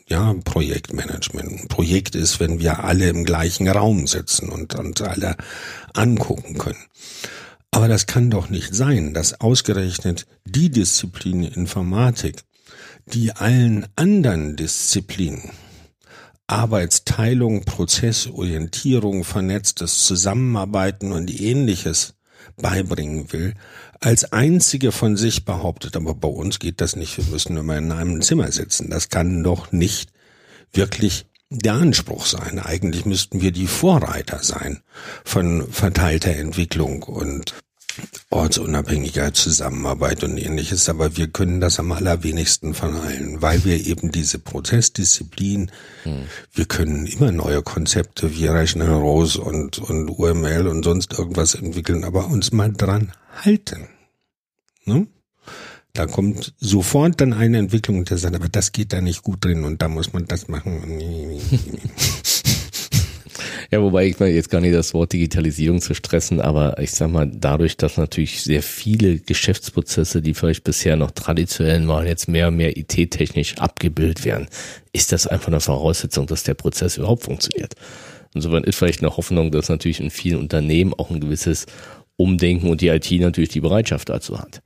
Ja, 0.08 0.36
Projektmanagement. 0.46 1.68
Projekt 1.68 2.16
ist, 2.16 2.40
wenn 2.40 2.60
wir 2.60 2.84
alle 2.84 3.10
im 3.10 3.26
gleichen 3.26 3.68
Raum 3.68 4.08
sitzen 4.08 4.50
und 4.50 4.76
uns 4.76 5.02
alle 5.02 5.36
angucken 5.94 6.58
können. 6.58 6.78
Aber 7.72 7.88
das 7.88 8.06
kann 8.06 8.30
doch 8.30 8.50
nicht 8.50 8.74
sein, 8.74 9.14
dass 9.14 9.40
ausgerechnet 9.40 10.26
die 10.46 10.70
Disziplin 10.70 11.44
Informatik, 11.44 12.44
die 13.14 13.32
allen 13.34 13.86
anderen 13.96 14.56
Disziplinen 14.56 15.52
Arbeitsteilung, 16.48 17.66
Prozessorientierung, 17.66 19.26
vernetztes 19.26 20.06
Zusammenarbeiten 20.06 21.12
und 21.12 21.30
ähnliches 21.42 22.14
beibringen 22.56 23.32
will, 23.34 23.54
als 24.00 24.32
einzige 24.32 24.94
von 24.94 25.18
sich 25.18 25.44
behauptet, 25.44 25.98
aber 25.98 26.14
bei 26.16 26.30
uns 26.30 26.60
geht 26.60 26.80
das 26.80 26.96
nicht, 26.96 27.18
wir 27.18 27.26
müssen 27.26 27.58
immer 27.58 27.78
in 27.78 27.92
einem 27.92 28.22
Zimmer 28.22 28.52
sitzen. 28.52 28.90
Das 28.90 29.10
kann 29.10 29.44
doch 29.44 29.74
nicht 29.74 30.12
wirklich 30.72 31.26
der 31.50 31.74
Anspruch 31.74 32.26
sein. 32.26 32.60
Eigentlich 32.60 33.06
müssten 33.06 33.42
wir 33.42 33.52
die 33.52 33.68
Vorreiter 33.68 34.40
sein 34.44 34.82
von 35.24 35.68
verteilter 35.72 36.36
Entwicklung 36.36 37.04
und 37.04 37.54
Ortsunabhängigkeit, 38.30 39.36
Zusammenarbeit 39.36 40.24
und 40.24 40.38
ähnliches, 40.38 40.88
aber 40.90 41.18
wir 41.18 41.28
können 41.28 41.60
das 41.60 41.80
am 41.80 41.92
allerwenigsten 41.92 42.74
von 42.74 42.96
allen, 42.96 43.42
weil 43.42 43.64
wir 43.66 43.86
eben 43.88 44.12
diese 44.12 44.38
Prozessdisziplin, 44.38 45.72
hm. 46.04 46.26
wir 46.54 46.66
können 46.66 47.08
immer 47.08 47.32
neue 47.32 47.64
Konzepte 47.64 48.36
wie 48.36 48.48
Rechnen 48.48 48.92
Rose 48.94 49.42
und, 49.42 49.80
und 49.80 50.10
UML 50.10 50.68
und 50.68 50.84
sonst 50.84 51.18
irgendwas 51.18 51.56
entwickeln, 51.56 52.04
aber 52.04 52.28
uns 52.28 52.52
mal 52.52 52.72
dran 52.72 53.14
halten. 53.44 53.88
Ne? 54.86 55.08
Da 55.98 56.06
kommt 56.06 56.54
sofort 56.60 57.20
dann 57.20 57.34
eine 57.34 57.58
Entwicklung, 57.58 58.06
der 58.06 58.20
sagt, 58.20 58.36
aber 58.36 58.50
das 58.50 58.72
geht 58.72 58.94
da 58.94 59.02
nicht 59.02 59.24
gut 59.24 59.44
drin 59.44 59.64
und 59.64 59.82
da 59.82 59.88
muss 59.88 60.14
man 60.14 60.28
das 60.28 60.48
machen. 60.48 61.42
Ja, 63.70 63.82
wobei 63.82 64.06
ich 64.08 64.18
mal 64.18 64.30
jetzt 64.30 64.50
gar 64.50 64.62
nicht 64.62 64.74
das 64.74 64.94
Wort 64.94 65.12
Digitalisierung 65.12 65.82
zu 65.82 65.94
stressen, 65.94 66.40
aber 66.40 66.80
ich 66.80 66.92
sag 66.92 67.12
mal, 67.12 67.30
dadurch, 67.30 67.76
dass 67.76 67.98
natürlich 67.98 68.42
sehr 68.42 68.64
viele 68.64 69.20
Geschäftsprozesse, 69.20 70.22
die 70.22 70.34
vielleicht 70.34 70.64
bisher 70.64 70.96
noch 70.96 71.12
traditionell 71.12 71.86
waren, 71.86 72.08
jetzt 72.08 72.30
mehr 72.30 72.48
und 72.48 72.56
mehr 72.56 72.78
IT-technisch 72.78 73.58
abgebildet 73.58 74.24
werden, 74.24 74.48
ist 74.94 75.12
das 75.12 75.28
einfach 75.28 75.50
eine 75.50 75.60
Voraussetzung, 75.60 76.28
dass 76.28 76.44
der 76.44 76.54
Prozess 76.54 76.96
überhaupt 76.96 77.24
funktioniert. 77.24 77.74
Insofern 78.34 78.64
ist 78.64 78.78
vielleicht 78.78 79.02
eine 79.02 79.18
Hoffnung, 79.18 79.52
dass 79.52 79.68
natürlich 79.68 80.00
in 80.00 80.12
vielen 80.12 80.40
Unternehmen 80.40 80.94
auch 80.94 81.10
ein 81.10 81.20
gewisses 81.20 81.66
Umdenken 82.16 82.70
und 82.70 82.80
die 82.80 82.88
IT 82.88 83.12
natürlich 83.12 83.50
die 83.50 83.62
Bereitschaft 83.62 84.08
dazu 84.08 84.40
hat. 84.40 84.62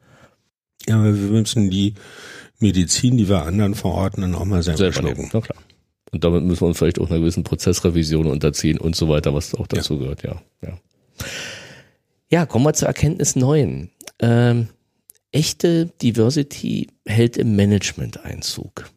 Ja, 0.87 0.97
aber 0.97 1.15
wir 1.15 1.29
müssen 1.29 1.69
die 1.69 1.93
Medizin, 2.59 3.17
die 3.17 3.29
wir 3.29 3.43
anderen 3.43 3.75
verordnen, 3.75 4.33
auch 4.35 4.45
mal 4.45 4.63
selber, 4.63 4.77
selber 4.77 4.93
schlucken. 4.93 5.29
Na 5.33 5.41
klar. 5.41 5.57
Und 6.11 6.23
damit 6.23 6.43
müssen 6.43 6.61
wir 6.61 6.67
uns 6.67 6.77
vielleicht 6.77 6.99
auch 6.99 7.09
einer 7.09 7.19
gewissen 7.19 7.43
Prozessrevision 7.43 8.27
unterziehen 8.27 8.77
und 8.77 8.95
so 8.95 9.09
weiter, 9.09 9.33
was 9.33 9.55
auch 9.55 9.67
dazu 9.67 9.93
ja. 9.93 9.99
gehört, 9.99 10.23
ja. 10.23 10.41
Ja, 10.61 10.77
ja 12.29 12.45
kommen 12.45 12.65
wir 12.65 12.73
zur 12.73 12.89
Erkenntnis 12.89 13.35
9. 13.35 13.89
Ähm, 14.19 14.67
echte 15.31 15.87
Diversity 16.01 16.87
hält 17.05 17.37
im 17.37 17.55
Management 17.55 18.25
Einzug. 18.25 18.89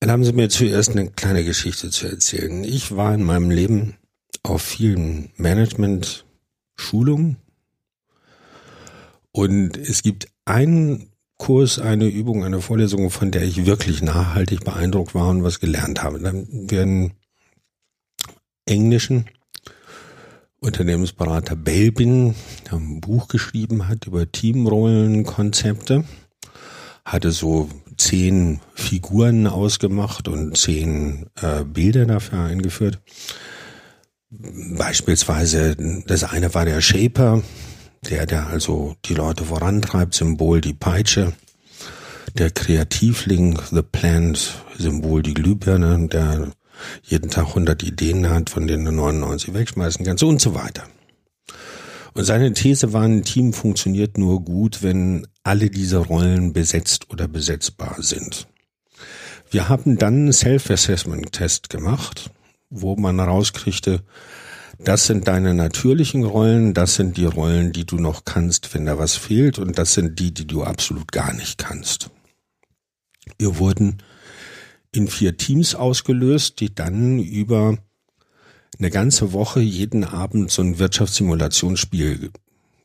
Dann 0.00 0.10
haben 0.10 0.24
Sie 0.24 0.32
mir 0.32 0.48
zuerst 0.48 0.90
eine 0.90 1.10
kleine 1.10 1.44
Geschichte 1.44 1.90
zu 1.90 2.08
erzählen. 2.08 2.64
Ich 2.64 2.96
war 2.96 3.14
in 3.14 3.22
meinem 3.22 3.50
Leben 3.50 3.96
auf 4.42 4.60
vielen 4.60 5.30
Management-Schulungen 5.36 7.36
und 9.30 9.78
es 9.78 10.02
gibt 10.02 10.26
einen 10.44 11.12
Kurs, 11.38 11.78
eine 11.78 12.06
Übung, 12.06 12.44
eine 12.44 12.60
Vorlesung, 12.60 13.10
von 13.10 13.30
der 13.30 13.42
ich 13.42 13.66
wirklich 13.66 14.02
nachhaltig 14.02 14.64
beeindruckt 14.64 15.14
war 15.14 15.28
und 15.28 15.42
was 15.42 15.60
gelernt 15.60 16.02
habe. 16.02 16.20
Dann 16.20 16.46
werden 16.70 17.14
englischen 18.64 19.26
Unternehmensberater 20.60 21.56
Belbin, 21.56 22.36
der 22.66 22.78
ein 22.78 23.00
Buch 23.00 23.26
geschrieben 23.26 23.88
hat 23.88 24.06
über 24.06 24.30
Teamrollenkonzepte, 24.30 26.04
hatte 27.04 27.32
so 27.32 27.68
zehn 27.96 28.60
Figuren 28.74 29.48
ausgemacht 29.48 30.28
und 30.28 30.56
zehn 30.56 31.26
äh, 31.40 31.64
Bilder 31.64 32.06
dafür 32.06 32.44
eingeführt. 32.44 33.00
Beispielsweise, 34.30 35.76
das 36.06 36.24
eine 36.24 36.54
war 36.54 36.64
der 36.64 36.80
Shaper, 36.80 37.42
der, 38.08 38.26
der 38.26 38.48
also 38.48 38.96
die 39.04 39.14
Leute 39.14 39.44
vorantreibt, 39.44 40.14
Symbol 40.14 40.60
die 40.60 40.74
Peitsche, 40.74 41.32
der 42.34 42.50
Kreativling, 42.50 43.58
The 43.70 43.82
Plant, 43.82 44.54
Symbol 44.78 45.22
die 45.22 45.34
Glühbirne, 45.34 46.08
der 46.08 46.48
jeden 47.04 47.30
Tag 47.30 47.48
100 47.48 47.82
Ideen 47.82 48.28
hat, 48.28 48.50
von 48.50 48.66
denen 48.66 48.86
er 48.86 48.92
99 48.92 49.54
wegschmeißen 49.54 50.04
kannst 50.04 50.24
und 50.24 50.40
so 50.40 50.54
weiter. 50.54 50.84
Und 52.14 52.24
seine 52.24 52.52
These 52.52 52.92
war, 52.92 53.02
ein 53.02 53.22
Team 53.22 53.52
funktioniert 53.52 54.18
nur 54.18 54.44
gut, 54.44 54.82
wenn 54.82 55.26
alle 55.44 55.70
diese 55.70 55.98
Rollen 55.98 56.52
besetzt 56.52 57.10
oder 57.10 57.26
besetzbar 57.26 57.96
sind. 58.00 58.48
Wir 59.50 59.68
haben 59.68 59.96
dann 59.96 60.14
einen 60.14 60.32
Self-Assessment-Test 60.32 61.70
gemacht, 61.70 62.30
wo 62.70 62.96
man 62.96 63.20
rauskriegte, 63.20 64.02
das 64.78 65.06
sind 65.06 65.28
deine 65.28 65.54
natürlichen 65.54 66.24
Rollen, 66.24 66.74
das 66.74 66.94
sind 66.94 67.16
die 67.16 67.26
Rollen, 67.26 67.72
die 67.72 67.84
du 67.84 67.96
noch 67.96 68.24
kannst, 68.24 68.74
wenn 68.74 68.86
da 68.86 68.98
was 68.98 69.16
fehlt, 69.16 69.58
und 69.58 69.78
das 69.78 69.94
sind 69.94 70.18
die, 70.18 70.32
die 70.32 70.46
du 70.46 70.62
absolut 70.62 71.12
gar 71.12 71.32
nicht 71.32 71.58
kannst. 71.58 72.10
Wir 73.38 73.58
wurden 73.58 73.98
in 74.92 75.08
vier 75.08 75.36
Teams 75.36 75.74
ausgelöst, 75.74 76.60
die 76.60 76.74
dann 76.74 77.18
über 77.18 77.78
eine 78.78 78.90
ganze 78.90 79.32
Woche 79.32 79.60
jeden 79.60 80.04
Abend 80.04 80.50
so 80.50 80.62
ein 80.62 80.78
Wirtschaftssimulationsspiel 80.78 82.30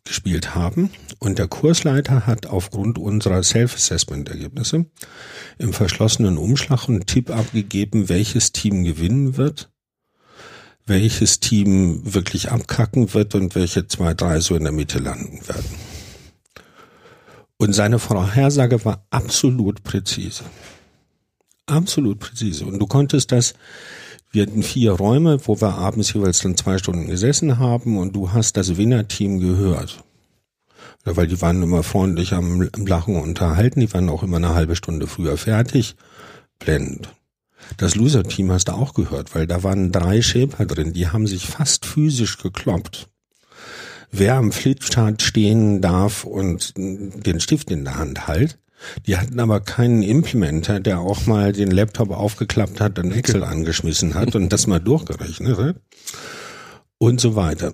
gespielt 0.04 0.56
haben. 0.56 0.90
Und 1.20 1.38
der 1.38 1.48
Kursleiter 1.48 2.26
hat 2.26 2.46
aufgrund 2.46 2.98
unserer 2.98 3.44
Self-Assessment-Ergebnisse 3.44 4.86
im 5.58 5.74
verschlossenen 5.74 6.38
Umschlag 6.38 6.88
einen 6.88 7.06
Tipp 7.06 7.30
abgegeben, 7.30 8.08
welches 8.10 8.52
Team 8.54 8.84
gewinnen 8.84 9.38
wird 9.38 9.70
welches 10.88 11.40
Team 11.40 12.02
wirklich 12.04 12.52
abkacken 12.52 13.14
wird 13.14 13.36
und 13.36 13.56
welche 13.56 13.88
zwei, 13.88 14.14
drei 14.14 14.40
so 14.40 14.56
in 14.56 14.64
der 14.64 14.72
Mitte 14.72 15.00
landen 15.00 15.48
werden. 15.48 15.66
Und 17.58 17.74
seine 17.74 18.00
Vorhersage 18.00 18.84
war 18.86 19.06
absolut 19.10 19.84
präzise. 19.84 20.44
Absolut 21.66 22.20
präzise. 22.20 22.66
Und 22.66 22.80
du 22.80 22.88
konntest 22.88 23.32
das, 23.32 23.54
wir 24.32 24.44
hatten 24.44 24.64
vier 24.64 24.92
Räume, 24.92 25.40
wo 25.46 25.60
wir 25.60 25.76
abends 25.76 26.14
jeweils 26.14 26.40
dann 26.40 26.56
zwei 26.56 26.78
Stunden 26.78 27.08
gesessen 27.08 27.60
haben 27.60 27.98
und 27.98 28.16
du 28.16 28.32
hast 28.32 28.56
das 28.58 28.78
Winner-Team 28.78 29.40
gehört. 29.40 30.04
Weil 31.04 31.28
die 31.28 31.42
waren 31.42 31.64
immer 31.64 31.84
freundlich 31.84 32.34
am 32.34 32.70
Lachen 32.76 33.16
unterhalten, 33.16 33.80
die 33.80 33.94
waren 33.94 34.10
auch 34.10 34.24
immer 34.24 34.38
eine 34.38 34.54
halbe 34.54 34.76
Stunde 34.76 35.08
früher 35.08 35.38
fertig. 35.38 35.96
Blendend. 36.60 37.10
Das 37.78 37.96
Loser-Team 37.96 38.52
hast 38.52 38.70
du 38.70 38.74
auch 38.74 38.94
gehört, 38.94 39.36
weil 39.36 39.48
da 39.48 39.64
waren 39.64 39.92
drei 39.92 40.22
Shaper 40.22 40.66
drin, 40.66 40.94
die 40.94 41.08
haben 41.08 41.28
sich 41.28 41.48
fast 41.48 41.86
physisch 41.86 42.38
gekloppt. 42.38 43.10
Wer 44.12 44.36
am 44.36 44.52
Flipchart 44.52 45.22
stehen 45.22 45.82
darf 45.82 46.24
und 46.24 46.74
den 46.78 47.40
Stift 47.40 47.72
in 47.72 47.84
der 47.84 47.98
Hand 47.98 48.28
halt. 48.28 48.58
Die 49.06 49.18
hatten 49.18 49.40
aber 49.40 49.60
keinen 49.60 50.04
Implementer, 50.04 50.80
der 50.80 51.00
auch 51.00 51.26
mal 51.26 51.52
den 51.52 51.72
Laptop 51.72 52.12
aufgeklappt 52.12 52.80
hat 52.80 53.00
und 53.00 53.12
Excel 53.12 53.44
angeschmissen 53.44 54.14
hat 54.14 54.36
und 54.36 54.54
das 54.54 54.68
mal 54.68 54.80
durchgerechnet 54.80 55.58
hat. 55.58 55.76
Und 57.00 57.20
so 57.20 57.36
weiter. 57.36 57.74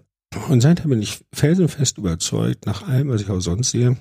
Und 0.49 0.61
seitdem 0.61 0.89
bin 0.89 1.01
ich 1.01 1.23
felsenfest 1.33 1.97
überzeugt, 1.97 2.65
nach 2.65 2.87
allem, 2.87 3.09
was 3.09 3.21
ich 3.21 3.29
auch 3.29 3.41
sonst 3.41 3.71
sehe, 3.71 3.97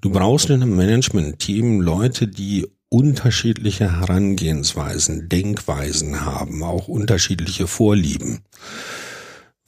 du 0.00 0.10
brauchst 0.10 0.50
in 0.50 0.62
einem 0.62 0.76
Management-Team 0.76 1.80
Leute, 1.80 2.28
die 2.28 2.66
unterschiedliche 2.88 4.00
Herangehensweisen, 4.00 5.28
Denkweisen 5.28 6.24
haben, 6.24 6.62
auch 6.62 6.88
unterschiedliche 6.88 7.66
Vorlieben. 7.66 8.40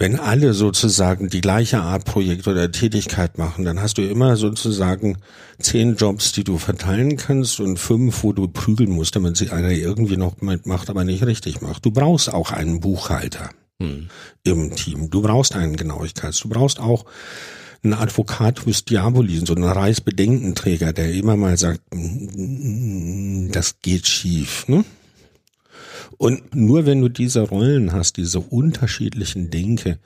Wenn 0.01 0.21
alle 0.21 0.53
sozusagen 0.53 1.29
die 1.29 1.41
gleiche 1.41 1.81
Art 1.81 2.05
Projekt 2.05 2.47
oder 2.47 2.71
Tätigkeit 2.71 3.37
machen, 3.37 3.65
dann 3.65 3.83
hast 3.83 3.99
du 3.99 4.03
immer 4.03 4.37
sozusagen 4.37 5.19
zehn 5.59 5.97
Jobs, 5.97 6.31
die 6.31 6.45
du 6.45 6.57
verteilen 6.59 7.17
kannst 7.17 7.59
und 7.59 7.81
fünf, 7.81 8.23
wo 8.23 8.33
du 8.33 8.47
prügeln 8.47 8.91
musst, 8.91 9.17
damit 9.17 9.37
sie 9.37 9.51
einer 9.51 9.73
irgendwie 9.73 10.17
noch 10.17 10.41
mitmacht, 10.41 10.89
aber 10.89 11.03
nicht 11.03 11.27
richtig 11.27 11.63
macht. 11.63 11.85
Du 11.85 11.91
brauchst 11.91 12.33
auch 12.33 12.53
einen 12.53 12.79
Buchhalter 12.79 13.51
hm. 13.83 14.09
im 14.45 14.77
Team. 14.77 15.11
Du 15.11 15.21
brauchst 15.21 15.57
einen 15.57 15.75
Genauigkeits. 15.75 16.39
Du 16.39 16.49
brauchst 16.49 16.79
auch 16.79 17.05
ein 17.85 17.95
Advocatus 17.95 18.85
Diaboli, 18.85 19.39
so 19.45 19.55
ein 19.55 19.65
Reichsbedenkenträger, 19.65 20.93
der 20.93 21.13
immer 21.13 21.37
mal 21.37 21.57
sagt, 21.57 21.81
mm, 21.95 23.51
das 23.53 23.81
geht 23.81 24.07
schief. 24.07 24.67
Ne? 24.69 24.85
Und 26.17 26.55
nur 26.55 26.85
wenn 26.85 27.01
du 27.01 27.09
diese 27.09 27.43
Rollen 27.43 27.93
hast, 27.93 28.17
diese 28.17 28.41
unterschiedlichen 28.41 29.51
Denke, 29.51 29.99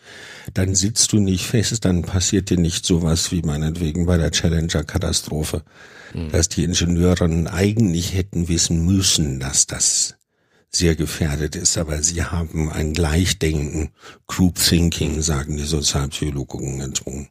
dann 0.52 0.74
sitzt 0.74 1.12
du 1.12 1.18
nicht 1.18 1.46
fest, 1.46 1.84
dann 1.86 2.02
passiert 2.02 2.50
dir 2.50 2.58
nicht 2.58 2.84
sowas 2.84 3.32
wie 3.32 3.40
meinetwegen 3.40 4.04
bei 4.04 4.18
der 4.18 4.30
Challenger-Katastrophe, 4.30 5.62
mhm. 6.12 6.30
dass 6.30 6.50
die 6.50 6.64
Ingenieurinnen 6.64 7.46
eigentlich 7.46 8.14
hätten 8.14 8.48
wissen 8.48 8.84
müssen, 8.84 9.40
dass 9.40 9.66
das 9.66 10.16
sehr 10.74 10.96
gefährdet 10.96 11.56
ist, 11.56 11.78
aber 11.78 12.02
sie 12.02 12.24
haben 12.24 12.70
ein 12.70 12.92
Gleichdenken, 12.92 13.90
Group 14.26 14.56
Thinking, 14.56 15.22
sagen 15.22 15.56
die 15.56 15.64
Sozialpsychologen 15.64 16.78
gezwungen. 16.78 17.28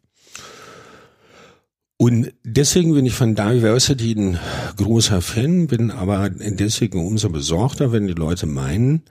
Und 2.02 2.34
deswegen 2.44 2.96
bin 2.96 3.06
ich 3.06 3.14
von 3.14 3.36
Diversity 3.36 4.14
ein 4.14 4.40
großer 4.76 5.22
Fan, 5.22 5.68
bin 5.68 5.92
aber 5.92 6.32
deswegen 6.32 7.06
umso 7.06 7.30
besorgter, 7.30 7.92
wenn 7.92 8.08
die 8.08 8.14
Leute 8.14 8.48
meinen, 8.48 9.04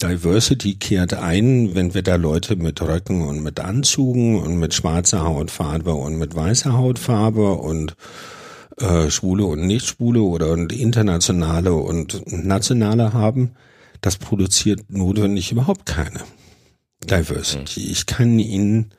Diversity 0.00 0.76
kehrt 0.76 1.14
ein, 1.14 1.74
wenn 1.74 1.94
wir 1.94 2.02
da 2.02 2.14
Leute 2.14 2.54
mit 2.54 2.80
Röcken 2.80 3.22
und 3.22 3.42
mit 3.42 3.58
Anzügen 3.58 4.40
und 4.40 4.60
mit 4.60 4.74
schwarzer 4.74 5.24
Hautfarbe 5.24 5.92
und 5.92 6.18
mit 6.18 6.36
weißer 6.36 6.74
Hautfarbe 6.74 7.54
und 7.54 7.96
äh, 8.76 9.10
Schwule 9.10 9.46
und 9.46 9.66
Nicht-Schwule 9.66 10.20
oder 10.22 10.52
und 10.52 10.72
internationale 10.72 11.74
und 11.74 12.22
nationale 12.30 13.12
haben. 13.12 13.56
Das 14.02 14.18
produziert 14.18 14.88
notwendig 14.88 15.50
überhaupt 15.50 15.84
keine 15.84 16.20
Diversity. 17.02 17.90
Ich 17.90 18.06
kann 18.06 18.38
Ihnen 18.38 18.94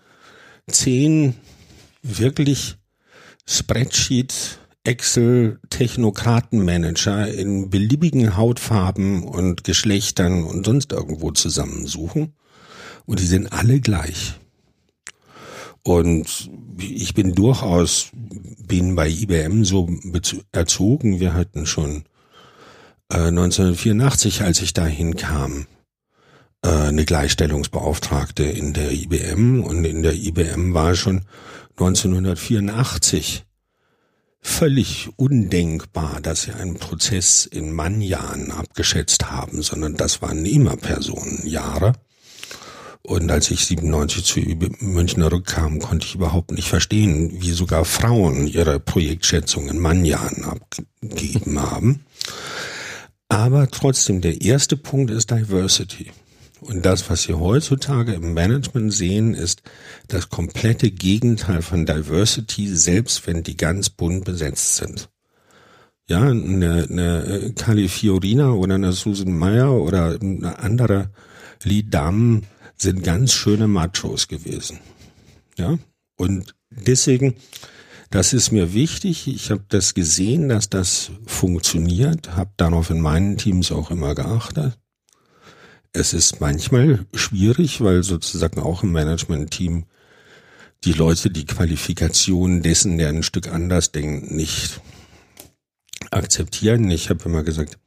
zehn 0.67 1.35
wirklich 2.03 2.78
Spreadsheet, 3.49 4.59
Excel, 4.83 5.59
Technokratenmanager 5.71 7.27
in 7.27 7.71
beliebigen 7.71 8.37
Hautfarben 8.37 9.23
und 9.23 9.63
Geschlechtern 9.63 10.43
und 10.43 10.67
sonst 10.67 10.91
irgendwo 10.91 11.31
zusammensuchen. 11.31 12.33
Und 13.07 13.19
die 13.19 13.25
sind 13.25 13.51
alle 13.51 13.79
gleich. 13.79 14.39
Und 15.81 16.51
ich 16.77 17.15
bin 17.15 17.33
durchaus, 17.33 18.11
bin 18.13 18.93
bei 18.95 19.09
IBM 19.09 19.65
so 19.65 19.89
erzogen. 20.51 21.19
Wir 21.19 21.33
hatten 21.33 21.65
schon 21.65 22.03
äh, 23.11 23.29
1984, 23.29 24.43
als 24.43 24.61
ich 24.61 24.73
dahin 24.73 25.15
kam, 25.15 25.65
äh, 26.61 26.69
eine 26.69 27.05
Gleichstellungsbeauftragte 27.05 28.43
in 28.43 28.73
der 28.73 28.91
IBM 28.91 29.63
und 29.63 29.83
in 29.85 30.03
der 30.03 30.13
IBM 30.13 30.75
war 30.75 30.93
schon 30.93 31.21
1984 31.79 33.45
völlig 34.41 35.09
undenkbar, 35.15 36.19
dass 36.21 36.43
sie 36.43 36.51
einen 36.51 36.75
Prozess 36.75 37.45
in 37.45 37.71
Mannjahren 37.71 38.51
abgeschätzt 38.51 39.31
haben, 39.31 39.61
sondern 39.61 39.95
das 39.95 40.21
waren 40.21 40.45
immer 40.45 40.75
Personenjahre. 40.75 41.93
Und 43.01 43.31
als 43.31 43.49
ich 43.49 43.65
97 43.65 44.23
zu 44.25 44.39
Münchner 44.81 45.31
rückkam, 45.31 45.79
konnte 45.79 46.05
ich 46.05 46.15
überhaupt 46.15 46.51
nicht 46.51 46.67
verstehen, 46.67 47.41
wie 47.41 47.51
sogar 47.51 47.85
Frauen 47.85 48.45
ihre 48.45 48.79
Projektschätzung 48.79 49.69
in 49.69 49.79
Mannjahren 49.79 50.43
abgegeben 50.43 51.61
haben. 51.61 52.05
Aber 53.29 53.69
trotzdem, 53.69 54.21
der 54.21 54.41
erste 54.41 54.75
Punkt 54.75 55.11
ist 55.11 55.31
Diversity. 55.31 56.11
Und 56.61 56.85
das, 56.85 57.09
was 57.09 57.23
Sie 57.23 57.33
heutzutage 57.33 58.13
im 58.13 58.33
Management 58.33 58.93
sehen, 58.93 59.33
ist 59.33 59.61
das 60.07 60.29
komplette 60.29 60.91
Gegenteil 60.91 61.61
von 61.61 61.85
Diversity, 61.85 62.67
selbst 62.75 63.25
wenn 63.27 63.43
die 63.43 63.55
ganz 63.55 63.89
bunt 63.89 64.25
besetzt 64.25 64.77
sind. 64.77 65.09
Ja, 66.09 66.21
eine, 66.21 66.87
eine 66.89 67.53
Kali 67.55 67.87
Fiorina 67.87 68.51
oder 68.51 68.75
eine 68.75 68.93
Susan 68.93 69.31
Meyer 69.31 69.71
oder 69.73 70.17
eine 70.19 70.59
andere 70.59 71.11
Lee 71.63 71.83
Dam 71.83 72.41
sind 72.75 73.03
ganz 73.03 73.31
schöne 73.31 73.67
Machos 73.67 74.27
gewesen. 74.27 74.79
Ja, 75.57 75.77
und 76.17 76.55
deswegen, 76.71 77.35
das 78.09 78.33
ist 78.33 78.51
mir 78.51 78.73
wichtig. 78.73 79.27
Ich 79.27 79.51
habe 79.51 79.63
das 79.69 79.93
gesehen, 79.93 80.49
dass 80.49 80.69
das 80.69 81.11
funktioniert, 81.25 82.35
habe 82.35 82.51
darauf 82.57 82.89
in 82.89 83.01
meinen 83.01 83.37
Teams 83.37 83.71
auch 83.71 83.91
immer 83.91 84.15
geachtet. 84.15 84.77
Es 85.91 86.13
ist 86.13 86.39
manchmal 86.39 87.05
schwierig, 87.13 87.81
weil 87.81 88.03
sozusagen 88.03 88.61
auch 88.61 88.83
im 88.83 88.91
Management-Team 88.91 89.85
die 90.83 90.93
Leute 90.93 91.29
die 91.29 91.45
Qualifikation 91.45 92.61
dessen, 92.61 92.97
der 92.97 93.09
ein 93.09 93.23
Stück 93.23 93.47
anders 93.47 93.91
denkt, 93.91 94.31
nicht 94.31 94.81
akzeptieren. 96.11 96.89
Ich 96.89 97.09
habe 97.09 97.25
immer 97.25 97.43
gesagt, 97.43 97.77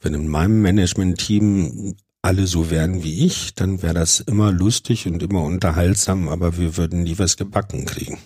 wenn 0.00 0.14
in 0.14 0.28
meinem 0.28 0.62
Management-Team 0.62 1.96
alle 2.22 2.46
so 2.46 2.70
wären 2.70 3.02
wie 3.02 3.26
ich, 3.26 3.54
dann 3.54 3.82
wäre 3.82 3.94
das 3.94 4.20
immer 4.20 4.52
lustig 4.52 5.06
und 5.06 5.22
immer 5.22 5.42
unterhaltsam, 5.42 6.28
aber 6.28 6.56
wir 6.56 6.76
würden 6.76 7.02
nie 7.02 7.18
was 7.18 7.36
gebacken 7.36 7.84
kriegen. 7.84 8.18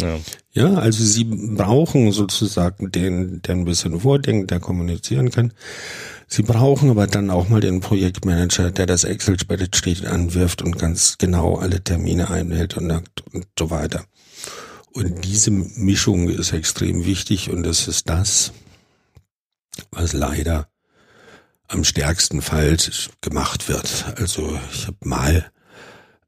Ja. 0.00 0.18
ja, 0.52 0.74
also 0.74 1.04
sie 1.04 1.24
brauchen 1.24 2.10
sozusagen 2.10 2.90
den, 2.90 3.42
der 3.42 3.54
ein 3.54 3.64
bisschen 3.64 4.00
vordenkt, 4.00 4.50
der 4.50 4.58
kommunizieren 4.58 5.30
kann. 5.30 5.52
Sie 6.26 6.42
brauchen 6.42 6.90
aber 6.90 7.06
dann 7.06 7.30
auch 7.30 7.48
mal 7.48 7.60
den 7.60 7.80
Projektmanager, 7.80 8.70
der 8.70 8.86
das 8.86 9.04
Excel-Spreadsheet 9.04 10.06
anwirft 10.06 10.62
und 10.62 10.78
ganz 10.78 11.18
genau 11.18 11.56
alle 11.56 11.82
Termine 11.82 12.30
einhält 12.30 12.76
und, 12.76 12.90
und 13.32 13.46
so 13.58 13.70
weiter. 13.70 14.04
Und 14.92 15.24
diese 15.24 15.50
Mischung 15.50 16.28
ist 16.28 16.52
extrem 16.52 17.04
wichtig 17.04 17.50
und 17.50 17.66
es 17.66 17.88
ist 17.88 18.08
das, 18.08 18.52
was 19.90 20.12
leider 20.12 20.68
am 21.68 21.84
stärksten 21.84 22.42
falsch 22.42 23.10
gemacht 23.20 23.68
wird. 23.68 24.06
Also 24.16 24.58
ich 24.72 24.86
habe 24.86 24.98
mal 25.04 25.50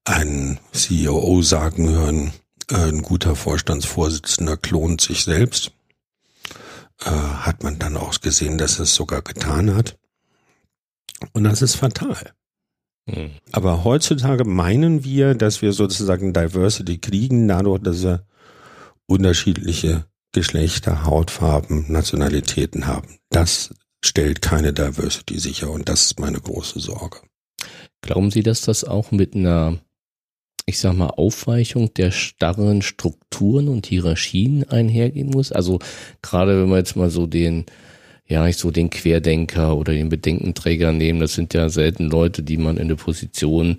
einen 0.05 0.59
CEO 0.73 1.43
sagen 1.43 1.89
hören, 1.89 2.33
äh, 2.71 2.89
ein 2.89 3.03
guter 3.03 3.37
Vorstandsvorsitzender 3.37 4.57
klont 4.57 5.01
sich 5.01 5.25
selbst 5.25 5.73
äh, 7.05 7.11
hat 7.11 7.63
man 7.63 7.79
dann 7.79 7.97
auch 7.97 8.21
gesehen, 8.21 8.59
dass 8.59 8.79
es 8.79 8.95
sogar 8.95 9.23
getan 9.23 9.75
hat. 9.75 9.99
Und 11.33 11.45
das 11.45 11.63
ist 11.63 11.77
fatal. 11.77 12.33
Mhm. 13.07 13.33
Aber 13.53 13.85
heutzutage 13.85 14.45
meinen 14.45 15.05
wir, 15.05 15.35
dass 15.35 15.63
wir 15.63 15.73
sozusagen 15.73 16.33
Diversity 16.33 16.99
kriegen, 16.99 17.49
dadurch, 17.49 17.83
dass 17.83 18.03
wir 18.03 18.27
unterschiedliche 19.07 20.07
Geschlechter, 20.33 21.05
Hautfarben, 21.05 21.91
Nationalitäten 21.91 22.87
haben. 22.87 23.19
Das 23.31 23.75
stellt 24.05 24.43
keine 24.43 24.73
Diversity 24.73 25.39
sicher 25.39 25.71
und 25.71 25.89
das 25.89 26.07
ist 26.07 26.21
meine 26.21 26.41
große 26.41 26.81
Sorge. 26.81 27.21
Glauben 28.03 28.31
Sie, 28.31 28.43
dass 28.43 28.61
das 28.61 28.85
auch 28.85 29.11
mit 29.13 29.35
einer 29.35 29.79
ich 30.67 30.81
sag 30.81 30.95
mal, 30.95 31.07
Aufweichung 31.07 31.95
der 31.95 32.11
starren 32.11 32.83
Strukturen 32.83 33.69
und 33.69 33.87
Hierarchien 33.87 34.69
einhergehen 34.69 35.31
muss. 35.31 35.53
Also 35.53 35.79
gerade 36.23 36.61
wenn 36.61 36.69
wir 36.69 36.79
jetzt 36.79 36.97
mal 36.97 37.09
so 37.09 37.29
den, 37.29 37.67
ja, 38.27 38.47
ich 38.49 38.57
so 38.57 38.73
den 38.73 38.91
Querdenker 38.91 39.77
oder 39.77 39.93
den 39.93 40.09
Bedenkenträger 40.09 40.91
nehmen, 40.91 41.21
das 41.21 41.35
sind 41.35 41.55
ja 41.55 41.69
selten 41.69 42.11
Leute, 42.11 42.43
die 42.43 42.57
man 42.57 42.77
in 42.77 42.85
eine 42.85 42.97
Position 42.97 43.77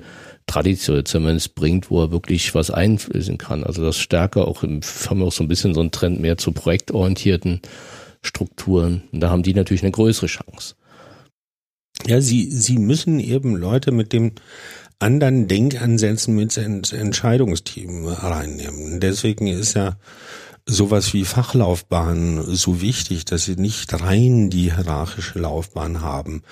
traditionell 0.47 1.03
zumindest 1.03 1.55
bringt, 1.55 1.91
wo 1.91 2.01
er 2.01 2.11
wirklich 2.11 2.55
was 2.55 2.71
einflößen 2.71 3.37
kann. 3.37 3.65
Also 3.65 3.83
das 3.83 3.97
stärker 3.97 4.47
auch 4.47 4.63
im, 4.63 4.79
haben 5.09 5.19
wir 5.19 5.25
auch 5.25 5.33
so 5.33 5.43
ein 5.43 5.49
bisschen 5.49 5.73
so 5.73 5.81
einen 5.81 5.91
Trend 5.91 6.21
mehr 6.21 6.37
zu 6.37 6.53
projektorientierten 6.53 7.61
Strukturen. 8.21 9.03
Und 9.11 9.19
da 9.19 9.29
haben 9.29 9.43
die 9.43 9.53
natürlich 9.53 9.83
eine 9.83 9.91
größere 9.91 10.27
Chance. 10.27 10.75
Ja, 12.05 12.21
sie, 12.21 12.49
sie 12.49 12.77
müssen 12.77 13.19
eben 13.19 13.57
Leute 13.57 13.91
mit 13.91 14.13
dem 14.13 14.33
anderen 14.99 15.47
Denkansätzen 15.47 16.35
mit 16.35 16.57
ins 16.57 16.91
Entscheidungsteam 16.91 18.07
reinnehmen. 18.07 18.99
Deswegen 18.99 19.47
ist 19.47 19.75
ja 19.75 19.97
sowas 20.65 21.13
wie 21.13 21.23
Fachlaufbahn 21.23 22.43
so 22.55 22.81
wichtig, 22.81 23.25
dass 23.25 23.45
sie 23.45 23.55
nicht 23.55 24.01
rein 24.01 24.49
die 24.49 24.73
hierarchische 24.73 25.39
Laufbahn 25.39 26.01
haben, 26.01 26.43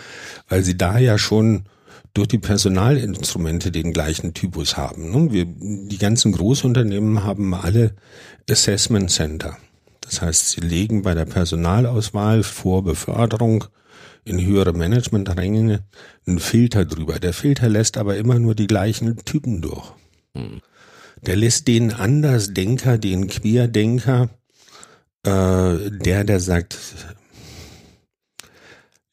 weil 0.47 0.63
sie 0.63 0.77
da 0.77 0.97
ja 0.97 1.17
schon 1.17 1.65
durch 2.13 2.29
die 2.29 2.39
Personalinstrumente 2.39 3.71
den 3.71 3.91
gleichen 3.91 4.33
Typus 4.33 4.77
haben. 4.77 5.11
Ne? 5.11 5.33
Wir, 5.33 5.45
die 5.45 5.97
ganzen 5.97 6.31
Großunternehmen 6.31 7.23
haben 7.25 7.53
alle 7.53 7.93
Assessment 8.49 9.11
Center. 9.11 9.57
Das 9.99 10.21
heißt, 10.21 10.51
sie 10.51 10.61
legen 10.61 11.01
bei 11.01 11.13
der 11.13 11.25
Personalauswahl 11.25 12.43
vor 12.43 12.83
Beförderung 12.83 13.65
in 14.25 14.43
höhere 14.43 14.73
Management-Ränge 14.73 15.83
einen 16.25 16.39
Filter 16.39 16.83
drüber. 16.83 17.19
Der 17.19 17.33
Filter 17.33 17.69
lässt 17.69 17.97
aber 17.97 18.17
immer 18.17 18.39
nur 18.39 18.55
die 18.55 18.67
gleichen 18.67 19.17
Typen 19.23 19.61
durch. 19.61 19.93
Hm. 20.35 20.61
Der 21.21 21.35
lässt 21.35 21.67
den 21.67 21.93
Andersdenker, 21.93 22.97
den 22.97 23.27
Querdenker, 23.27 24.29
äh, 25.23 25.91
der, 25.91 26.23
der 26.23 26.39
sagt, 26.39 26.77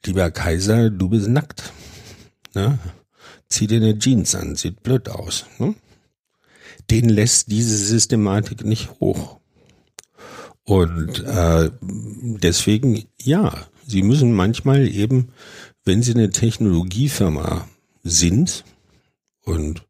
lieber 0.05 0.31
Kaiser, 0.31 0.91
du 0.91 1.09
bist 1.09 1.29
nackt. 1.29 1.73
Ne? 2.55 2.79
Zieh 3.49 3.67
dir 3.67 3.77
eine 3.77 3.99
Jeans 3.99 4.35
an, 4.35 4.57
sieht 4.57 4.83
blöd 4.83 5.09
aus. 5.09 5.47
Ne? 5.59 5.75
Den 6.91 7.09
lässt 7.09 7.51
diese 7.51 7.77
Systematik 7.77 8.65
nicht 8.65 8.91
hoch. 9.01 9.41
Und 10.65 11.25
äh, 11.25 11.71
deswegen, 11.81 13.05
ja, 13.21 13.67
Sie 13.87 14.03
müssen 14.03 14.33
manchmal 14.33 14.89
eben, 14.89 15.29
wenn 15.85 16.03
Sie 16.03 16.15
eine 16.15 16.31
Technologiefirma 16.31 17.69
sind, 18.03 18.65
und 19.45 19.87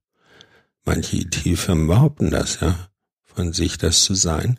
manche 0.85 1.18
IT-Firmen 1.18 1.87
behaupten 1.87 2.31
das, 2.31 2.61
ja, 2.61 2.88
von 3.22 3.52
sich 3.52 3.78
das 3.78 4.02
zu 4.02 4.14
sein, 4.14 4.59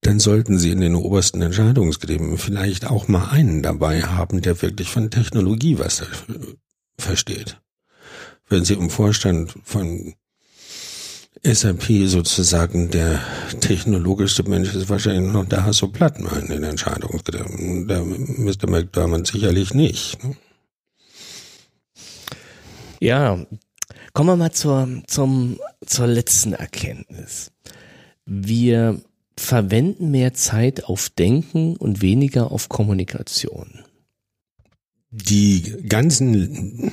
dann 0.00 0.20
sollten 0.20 0.58
Sie 0.58 0.70
in 0.70 0.80
den 0.80 0.94
obersten 0.94 1.40
Entscheidungsgremien 1.40 2.36
vielleicht 2.36 2.86
auch 2.86 3.08
mal 3.08 3.28
einen 3.30 3.62
dabei 3.62 4.02
haben, 4.02 4.42
der 4.42 4.60
wirklich 4.60 4.90
von 4.90 5.10
Technologie 5.10 5.78
was 5.78 6.02
versteht. 6.98 7.60
Wenn 8.48 8.64
Sie 8.64 8.74
im 8.74 8.90
Vorstand 8.90 9.54
von 9.64 10.14
SAP 11.42 12.06
sozusagen 12.06 12.90
der 12.90 13.20
technologischste 13.60 14.44
Mensch 14.44 14.74
ist 14.74 14.88
wahrscheinlich 14.88 15.32
noch 15.32 15.46
der 15.46 15.64
Hasso 15.64 15.88
Plattmann 15.88 16.42
in 16.42 16.48
den 16.48 16.62
Entscheidungsgremien. 16.62 17.88
Der 17.88 18.02
Mr. 18.04 18.70
McDermott 18.70 19.26
sicherlich 19.26 19.74
nicht. 19.74 20.22
Ne? 20.24 20.36
Ja, 23.00 23.44
kommen 24.12 24.30
wir 24.30 24.36
mal 24.36 24.52
zur, 24.52 24.88
zum, 25.06 25.58
zur 25.84 26.06
letzten 26.06 26.54
Erkenntnis. 26.54 27.50
Wir 28.24 29.02
verwenden 29.36 30.10
mehr 30.10 30.32
Zeit 30.32 30.84
auf 30.84 31.10
Denken 31.10 31.76
und 31.76 32.00
weniger 32.00 32.52
auf 32.52 32.68
Kommunikation. 32.68 33.84
Die 35.10 35.74
ganzen 35.86 36.92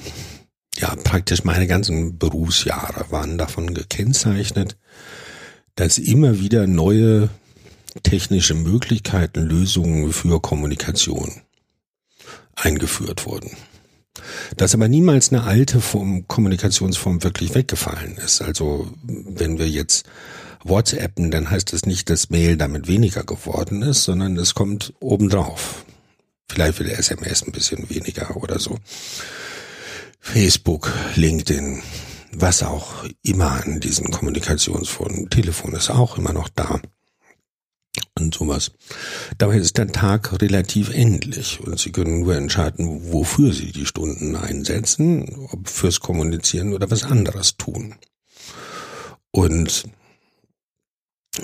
ja, 0.77 0.95
praktisch 0.95 1.43
meine 1.43 1.67
ganzen 1.67 2.17
Berufsjahre 2.17 3.11
waren 3.11 3.37
davon 3.37 3.73
gekennzeichnet, 3.73 4.77
dass 5.75 5.97
immer 5.97 6.39
wieder 6.39 6.67
neue 6.67 7.29
technische 8.03 8.53
Möglichkeiten, 8.53 9.41
Lösungen 9.41 10.13
für 10.13 10.41
Kommunikation 10.41 11.41
eingeführt 12.55 13.25
wurden. 13.25 13.51
Dass 14.57 14.73
aber 14.73 14.87
niemals 14.87 15.31
eine 15.31 15.43
alte 15.43 15.81
Form, 15.81 16.27
Kommunikationsform 16.27 17.23
wirklich 17.23 17.55
weggefallen 17.55 18.17
ist. 18.17 18.41
Also 18.41 18.91
wenn 19.03 19.57
wir 19.57 19.69
jetzt 19.69 20.05
WhatsAppen, 20.63 21.31
dann 21.31 21.49
heißt 21.49 21.73
das 21.73 21.85
nicht, 21.85 22.09
dass 22.09 22.29
Mail 22.29 22.57
damit 22.57 22.87
weniger 22.87 23.23
geworden 23.23 23.81
ist, 23.81 24.03
sondern 24.03 24.37
es 24.37 24.53
kommt 24.53 24.93
obendrauf. 24.99 25.85
Vielleicht 26.49 26.79
wird 26.79 26.91
SMS 26.91 27.43
ein 27.43 27.53
bisschen 27.53 27.89
weniger 27.89 28.35
oder 28.35 28.59
so. 28.59 28.77
Facebook, 30.21 30.93
LinkedIn, 31.15 31.81
was 32.31 32.63
auch 32.63 33.03
immer 33.23 33.63
an 33.63 33.81
diesen 33.81 34.11
Kommunikationsformen. 34.11 35.29
Telefon 35.29 35.73
ist 35.73 35.89
auch 35.89 36.17
immer 36.17 36.31
noch 36.31 36.47
da. 36.47 36.79
Und 38.17 38.33
sowas. 38.33 38.71
Dabei 39.37 39.57
ist 39.57 39.77
der 39.77 39.87
Tag 39.87 40.41
relativ 40.41 40.93
endlich 40.93 41.59
und 41.59 41.77
Sie 41.77 41.91
können 41.91 42.21
nur 42.21 42.35
entscheiden, 42.35 43.11
wofür 43.11 43.51
Sie 43.51 43.73
die 43.73 43.85
Stunden 43.85 44.35
einsetzen, 44.37 45.47
ob 45.51 45.67
fürs 45.67 45.99
Kommunizieren 45.99 46.73
oder 46.73 46.89
was 46.89 47.03
anderes 47.03 47.57
tun. 47.57 47.95
Und 49.31 49.85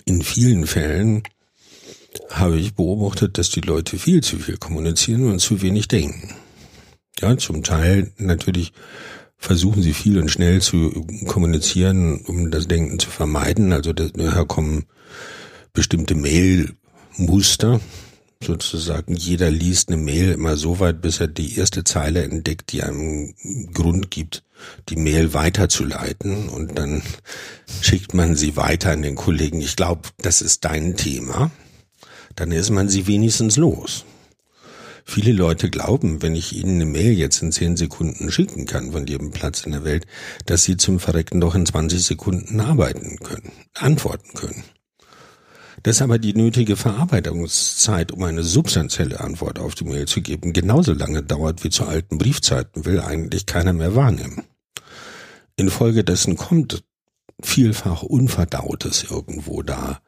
in 0.06 0.22
vielen 0.22 0.68
Fällen 0.68 1.24
habe 2.30 2.58
ich 2.58 2.76
beobachtet, 2.76 3.38
dass 3.38 3.50
die 3.50 3.62
Leute 3.62 3.98
viel 3.98 4.22
zu 4.24 4.40
viel 4.40 4.58
kommunizieren 4.58 5.30
und 5.30 5.40
zu 5.40 5.62
wenig 5.62 5.88
denken. 5.90 6.34
Ja, 7.20 7.38
zum 7.38 7.64
Teil 7.64 8.12
natürlich 8.18 8.74
versuchen 9.38 9.82
sie 9.82 9.94
viel 9.94 10.20
und 10.20 10.30
schnell 10.30 10.62
zu 10.62 11.06
kommunizieren, 11.26 12.22
um 12.26 12.52
das 12.52 12.68
Denken 12.68 13.00
zu 13.00 13.10
vermeiden. 13.10 13.74
Also 13.74 13.94
daher 13.94 14.46
kommen 14.46 14.86
bestimmte 15.74 16.16
Mail-Muster. 16.16 17.80
Sozusagen 18.44 19.16
jeder 19.16 19.50
liest 19.50 19.90
eine 19.90 19.98
Mail 19.98 20.32
immer 20.32 20.58
so 20.58 20.80
weit, 20.80 21.02
bis 21.02 21.20
er 21.20 21.28
die 21.28 21.58
erste 21.58 21.84
Zeile 21.84 22.24
entdeckt, 22.24 22.72
die 22.72 22.84
einem 22.84 23.34
Grund 23.74 24.12
gibt, 24.12 24.44
die 24.90 24.96
Mail 24.96 25.34
weiterzuleiten. 25.34 26.50
Und 26.50 26.78
dann 26.78 27.02
schickt 27.82 28.14
man 28.14 28.36
sie 28.36 28.56
weiter 28.56 28.92
an 28.92 29.02
den 29.02 29.16
Kollegen. 29.16 29.60
Ich 29.60 29.76
glaube, 29.76 30.10
das 30.20 30.42
ist 30.42 30.66
dein 30.66 30.98
Thema. 30.98 31.50
Dann 32.36 32.52
ist 32.52 32.70
man 32.70 32.90
sie 32.90 33.08
wenigstens 33.08 33.56
los. 33.56 34.06
Viele 35.10 35.32
Leute 35.32 35.70
glauben, 35.70 36.22
wenn 36.22 36.36
ich 36.36 36.54
ihnen 36.54 36.82
eine 36.82 36.86
Mail 36.86 37.14
jetzt 37.14 37.42
in 37.42 37.54
zehn 37.54 37.78
Sekunden 37.78 38.30
schicken 38.30 38.66
kann 38.66 38.92
von 38.92 39.08
jedem 39.08 39.32
Platz 39.32 39.64
in 39.64 39.72
der 39.72 39.86
Welt, 39.86 40.06
dass 40.46 40.66
sie 40.66 40.76
zum 40.76 41.00
Verrecken 41.00 41.40
doch 41.40 41.56
in 41.56 41.66
20 41.66 42.04
Sekunden 42.04 42.60
arbeiten 42.60 43.18
können, 43.24 43.54
antworten 43.74 44.34
können. 44.34 44.66
Dass 45.82 46.02
aber 46.02 46.20
die 46.20 46.34
nötige 46.34 46.76
Verarbeitungszeit, 46.76 48.12
um 48.12 48.22
eine 48.24 48.44
substanzielle 48.44 49.22
Antwort 49.22 49.60
auf 49.60 49.76
die 49.76 49.86
Mail 49.86 50.08
zu 50.08 50.22
geben, 50.22 50.52
genauso 50.52 50.92
lange 50.92 51.24
dauert 51.24 51.64
wie 51.64 51.70
zu 51.70 51.86
alten 51.86 52.18
Briefzeiten, 52.18 52.84
will 52.84 53.00
eigentlich 53.00 53.46
keiner 53.46 53.72
mehr 53.72 53.96
wahrnehmen. 53.96 54.44
Infolgedessen 55.56 56.36
kommt 56.36 56.84
vielfach 57.42 58.04
Unverdautes 58.04 59.06
irgendwo 59.10 59.64
da 59.64 60.02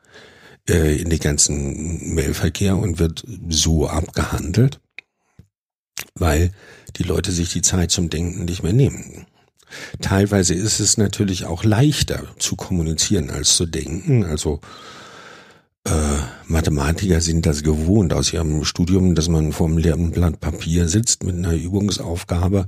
äh, 0.67 1.01
in 1.01 1.09
den 1.09 1.19
ganzen 1.19 2.13
Mailverkehr 2.13 2.77
und 2.77 2.99
wird 2.99 3.23
so 3.47 3.87
abgehandelt, 3.87 4.81
weil 6.15 6.51
die 6.97 7.03
Leute 7.03 7.31
sich 7.31 7.51
die 7.51 7.61
Zeit 7.61 7.91
zum 7.91 8.09
Denken 8.09 8.45
nicht 8.45 8.63
mehr 8.63 8.73
nehmen. 8.73 9.25
Teilweise 10.01 10.53
ist 10.53 10.79
es 10.79 10.97
natürlich 10.97 11.45
auch 11.45 11.63
leichter 11.63 12.23
zu 12.39 12.55
kommunizieren 12.55 13.29
als 13.29 13.55
zu 13.55 13.65
denken. 13.65 14.25
Also 14.25 14.61
äh, 15.85 15.91
Mathematiker 16.47 17.21
sind 17.21 17.45
das 17.45 17.63
gewohnt 17.63 18.13
aus 18.13 18.33
ihrem 18.33 18.65
Studium, 18.65 19.15
dass 19.15 19.27
man 19.29 19.53
vor 19.53 19.67
einem 19.67 19.77
leeren 19.77 20.11
Blatt 20.11 20.39
Papier 20.39 20.87
sitzt 20.87 21.23
mit 21.23 21.35
einer 21.35 21.53
Übungsaufgabe. 21.53 22.67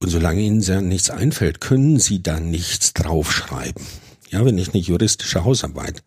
Und 0.00 0.08
solange 0.08 0.40
ihnen 0.40 0.88
nichts 0.88 1.10
einfällt, 1.10 1.60
können 1.60 1.98
sie 1.98 2.22
da 2.22 2.40
nichts 2.40 2.92
draufschreiben. 2.92 3.84
Ja, 4.30 4.44
wenn 4.44 4.58
ich 4.58 4.74
eine 4.74 4.82
juristische 4.82 5.44
Hausarbeit 5.44 6.02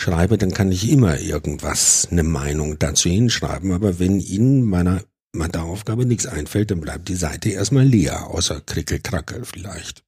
schreibe, 0.00 0.38
dann 0.38 0.52
kann 0.52 0.72
ich 0.72 0.90
immer 0.90 1.20
irgendwas, 1.20 2.08
eine 2.10 2.22
Meinung 2.22 2.78
dazu 2.78 3.08
hinschreiben. 3.08 3.72
Aber 3.72 3.98
wenn 3.98 4.18
Ihnen 4.20 4.62
meiner 4.62 5.02
Matheaufgabe 5.32 6.06
nichts 6.06 6.26
einfällt, 6.26 6.70
dann 6.70 6.80
bleibt 6.80 7.08
die 7.08 7.14
Seite 7.14 7.50
erstmal 7.50 7.84
leer, 7.84 8.28
außer 8.28 8.60
Krickelkrackel 8.60 9.44
vielleicht. 9.44 10.02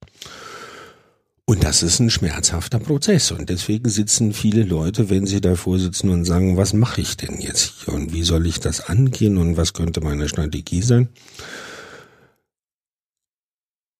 Und 1.45 1.63
das 1.63 1.83
ist 1.83 1.99
ein 1.99 2.09
schmerzhafter 2.09 2.79
Prozess. 2.79 3.31
Und 3.31 3.49
deswegen 3.49 3.89
sitzen 3.89 4.33
viele 4.33 4.63
Leute, 4.63 5.09
wenn 5.09 5.27
sie 5.27 5.41
davor 5.41 5.77
sitzen 5.77 6.09
und 6.09 6.25
sagen, 6.25 6.57
was 6.57 6.73
mache 6.73 7.01
ich 7.01 7.17
denn 7.17 7.39
jetzt 7.39 7.73
hier 7.83 7.93
und 7.93 8.13
wie 8.13 8.23
soll 8.23 8.47
ich 8.47 8.59
das 8.59 8.87
angehen 8.87 9.37
und 9.37 9.57
was 9.57 9.73
könnte 9.73 10.01
meine 10.01 10.27
Strategie 10.29 10.81
sein? 10.81 11.09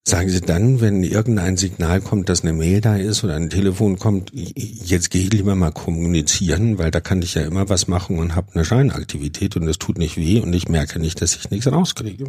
Sagen 0.06 0.30
Sie 0.30 0.42
dann, 0.42 0.82
wenn 0.82 1.02
irgendein 1.02 1.56
Signal 1.56 2.02
kommt, 2.02 2.28
dass 2.28 2.42
eine 2.42 2.52
Mail 2.52 2.82
da 2.82 2.98
ist 2.98 3.24
oder 3.24 3.36
ein 3.36 3.50
Telefon 3.50 3.98
kommt, 3.98 4.32
jetzt 4.34 5.12
gehe 5.12 5.24
ich 5.24 5.32
lieber 5.32 5.56
mal 5.56 5.72
kommunizieren, 5.72 6.78
weil 6.78 6.92
da 6.92 7.00
kann 7.00 7.22
ich 7.22 7.36
ja 7.36 7.44
immer 7.44 7.70
was 7.70 7.88
machen 7.88 8.20
und 8.20 8.36
habe 8.36 8.54
eine 8.54 8.66
Scheinaktivität 8.66 9.56
und 9.56 9.66
es 9.66 9.80
tut 9.80 9.98
nicht 9.98 10.18
weh 10.18 10.42
und 10.42 10.52
ich 10.54 10.68
merke 10.68 11.00
nicht, 11.00 11.22
dass 11.22 11.38
ich 11.38 11.50
nichts 11.52 11.72
rauskriege. 11.72 12.26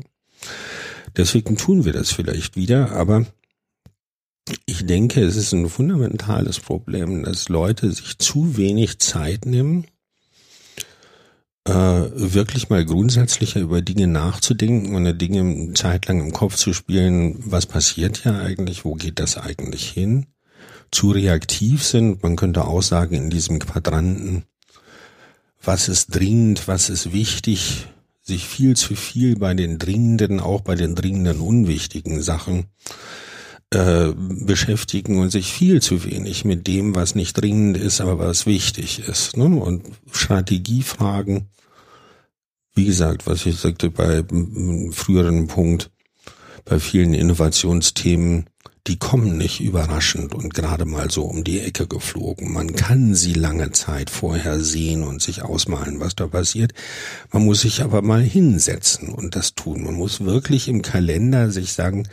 Deswegen 1.17 1.57
tun 1.57 1.85
wir 1.85 1.93
das 1.93 2.13
vielleicht 2.13 2.55
wieder, 2.55 2.93
aber 2.93 3.27
ich 4.67 4.87
denke, 4.87 5.23
es 5.23 5.35
ist 5.35 5.53
ein 5.53 5.69
fundamentales 5.69 6.61
Problem, 6.61 7.25
dass 7.25 7.49
Leute 7.49 7.91
sich 7.91 8.19
zu 8.19 8.57
wenig 8.57 9.01
Zeit 9.01 9.47
nehmen, 9.47 9.87
äh, 11.67 11.73
wirklich 11.73 12.69
mal 12.69 12.85
grundsätzlicher 12.85 13.61
über 13.61 13.83
Dinge 13.83 14.07
nachzudenken 14.07 14.95
und 14.95 15.19
Dinge 15.19 15.41
eine 15.41 15.75
Zeit 15.75 16.07
lang 16.07 16.21
im 16.21 16.33
Kopf 16.33 16.57
zu 16.57 16.73
spielen, 16.73 17.37
was 17.39 17.67
passiert 17.67 18.25
ja 18.25 18.39
eigentlich, 18.39 18.85
wo 18.85 18.95
geht 18.95 19.19
das 19.19 19.39
eigentlich 19.39 19.89
hin, 19.89 20.27
zu 20.91 21.11
reaktiv 21.11 21.83
sind, 21.83 22.23
man 22.23 22.37
könnte 22.37 22.67
auch 22.67 22.83
sagen 22.83 23.15
in 23.15 23.31
diesem 23.31 23.59
Quadranten, 23.59 24.45
was 25.63 25.89
ist 25.89 26.15
dringend, 26.15 26.69
was 26.69 26.91
ist 26.91 27.13
wichtig, 27.13 27.87
sich 28.23 28.47
viel 28.47 28.77
zu 28.77 28.95
viel 28.95 29.37
bei 29.37 29.55
den 29.55 29.79
dringenden, 29.79 30.41
auch 30.41 30.61
bei 30.61 30.75
den 30.75 30.95
dringenden 30.95 31.41
unwichtigen 31.41 32.23
Sachen 32.23 32.67
äh, 33.71 34.13
beschäftigen 34.17 35.19
und 35.19 35.31
sich 35.31 35.53
viel 35.53 35.83
zu 35.83 36.05
wenig 36.05 36.45
mit 36.45 36.67
dem, 36.67 36.95
was 36.95 37.15
nicht 37.15 37.35
dringend 37.35 37.77
ist, 37.77 38.01
aber 38.01 38.19
was 38.19 38.47
wichtig 38.47 39.01
ist. 39.09 39.37
Ne? 39.37 39.47
Und 39.47 39.85
Strategiefragen, 40.13 41.49
wie 42.75 42.85
gesagt, 42.85 43.27
was 43.27 43.45
ich 43.47 43.57
sagte 43.57 43.91
bei 43.91 44.25
früheren 44.93 45.47
Punkt, 45.47 45.91
bei 46.65 46.79
vielen 46.79 47.15
Innovationsthemen, 47.15 48.47
die 48.87 48.99
kommen 48.99 49.39
nicht 49.39 49.61
überraschend 49.61 50.35
und 50.35 50.53
gerade 50.53 50.85
mal 50.85 51.11
so 51.11 51.23
um 51.23 51.43
die 51.43 51.61
Ecke 51.61 51.87
geflogen. 51.87 52.53
Man 52.53 52.75
kann 52.75 53.15
sie 53.15 53.33
lange 53.33 53.73
Zeit 53.73 54.11
vorher 54.11 54.61
sehen 54.61 55.05
und 55.05 55.23
sich 55.23 55.43
ausmalen, 55.43 56.01
was 56.01 56.15
da 56.15 56.27
passiert. 56.27 56.75
Man 57.33 57.47
muss 57.47 57.63
sich 57.63 57.83
aber 57.83 58.03
mal 58.03 58.23
hinsetzen 58.23 59.09
und 59.09 59.37
das 59.37 59.55
tun. 59.55 59.85
Man 59.85 59.95
muss 59.95 60.21
wirklich 60.21 60.69
im 60.69 60.83
Kalender 60.83 61.51
sich 61.51 61.73
sagen, 61.73 62.07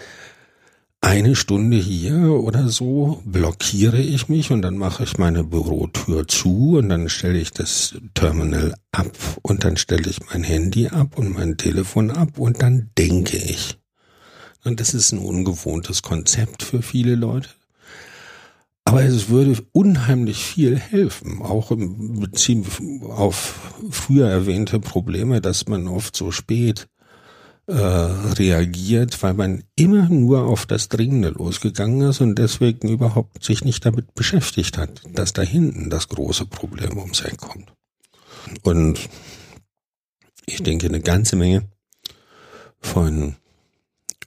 eine 1.02 1.36
Stunde 1.36 1.78
hier 1.78 2.30
oder 2.30 2.70
so 2.70 3.22
blockiere 3.26 4.00
ich 4.00 4.30
mich 4.30 4.52
und 4.52 4.62
dann 4.62 4.78
mache 4.78 5.04
ich 5.04 5.18
meine 5.18 5.44
Bürotür 5.44 6.28
zu 6.28 6.78
und 6.78 6.90
dann 6.90 7.10
stelle 7.10 7.40
ich 7.40 7.52
das 7.52 7.96
Terminal 8.14 8.76
ab 8.92 9.12
und 9.42 9.64
dann 9.64 9.78
stelle 9.78 10.10
ich 10.10 10.20
mein 10.32 10.44
Handy 10.44 10.88
ab 10.88 11.18
und 11.18 11.34
mein 11.34 11.58
Telefon 11.58 12.12
ab 12.12 12.38
und 12.38 12.62
dann 12.62 12.92
denke 12.98 13.38
ich. 13.38 13.80
Und 14.64 14.80
das 14.80 14.94
ist 14.94 15.12
ein 15.12 15.20
ungewohntes 15.20 16.04
Konzept 16.04 16.62
für 16.62 16.84
viele 16.84 17.16
Leute. 17.16 17.50
Aber 18.86 19.04
es 19.04 19.30
würde 19.30 19.58
unheimlich 19.72 20.44
viel 20.44 20.78
helfen, 20.78 21.42
auch 21.42 21.72
im 21.72 22.20
Bezug 22.20 22.68
auf 23.10 23.72
früher 23.90 24.28
erwähnte 24.28 24.80
Probleme, 24.80 25.42
dass 25.42 25.68
man 25.68 25.88
oft 25.88 26.16
so 26.16 26.32
spät 26.32 26.88
äh, 27.68 27.74
reagiert, 27.74 29.22
weil 29.24 29.34
man 29.34 29.64
immer 29.76 30.10
nur 30.10 30.46
auf 30.46 30.66
das 30.66 30.90
Dringende 30.90 31.30
losgegangen 31.30 32.02
ist 32.10 32.22
und 32.22 32.36
deswegen 32.36 32.90
überhaupt 32.90 33.44
sich 33.44 33.64
nicht 33.64 33.86
damit 33.86 34.14
beschäftigt 34.14 34.78
hat, 34.78 35.02
dass 35.14 35.34
da 35.34 35.42
hinten 35.42 35.90
das 35.90 36.10
große 36.10 36.46
Problem 36.48 36.98
ums 36.98 37.22
Eck 37.22 37.38
kommt. 37.38 37.72
Und 38.64 39.00
ich 40.46 40.64
denke, 40.64 40.88
eine 40.88 41.02
ganze 41.02 41.36
Menge 41.36 41.64
von 42.80 43.36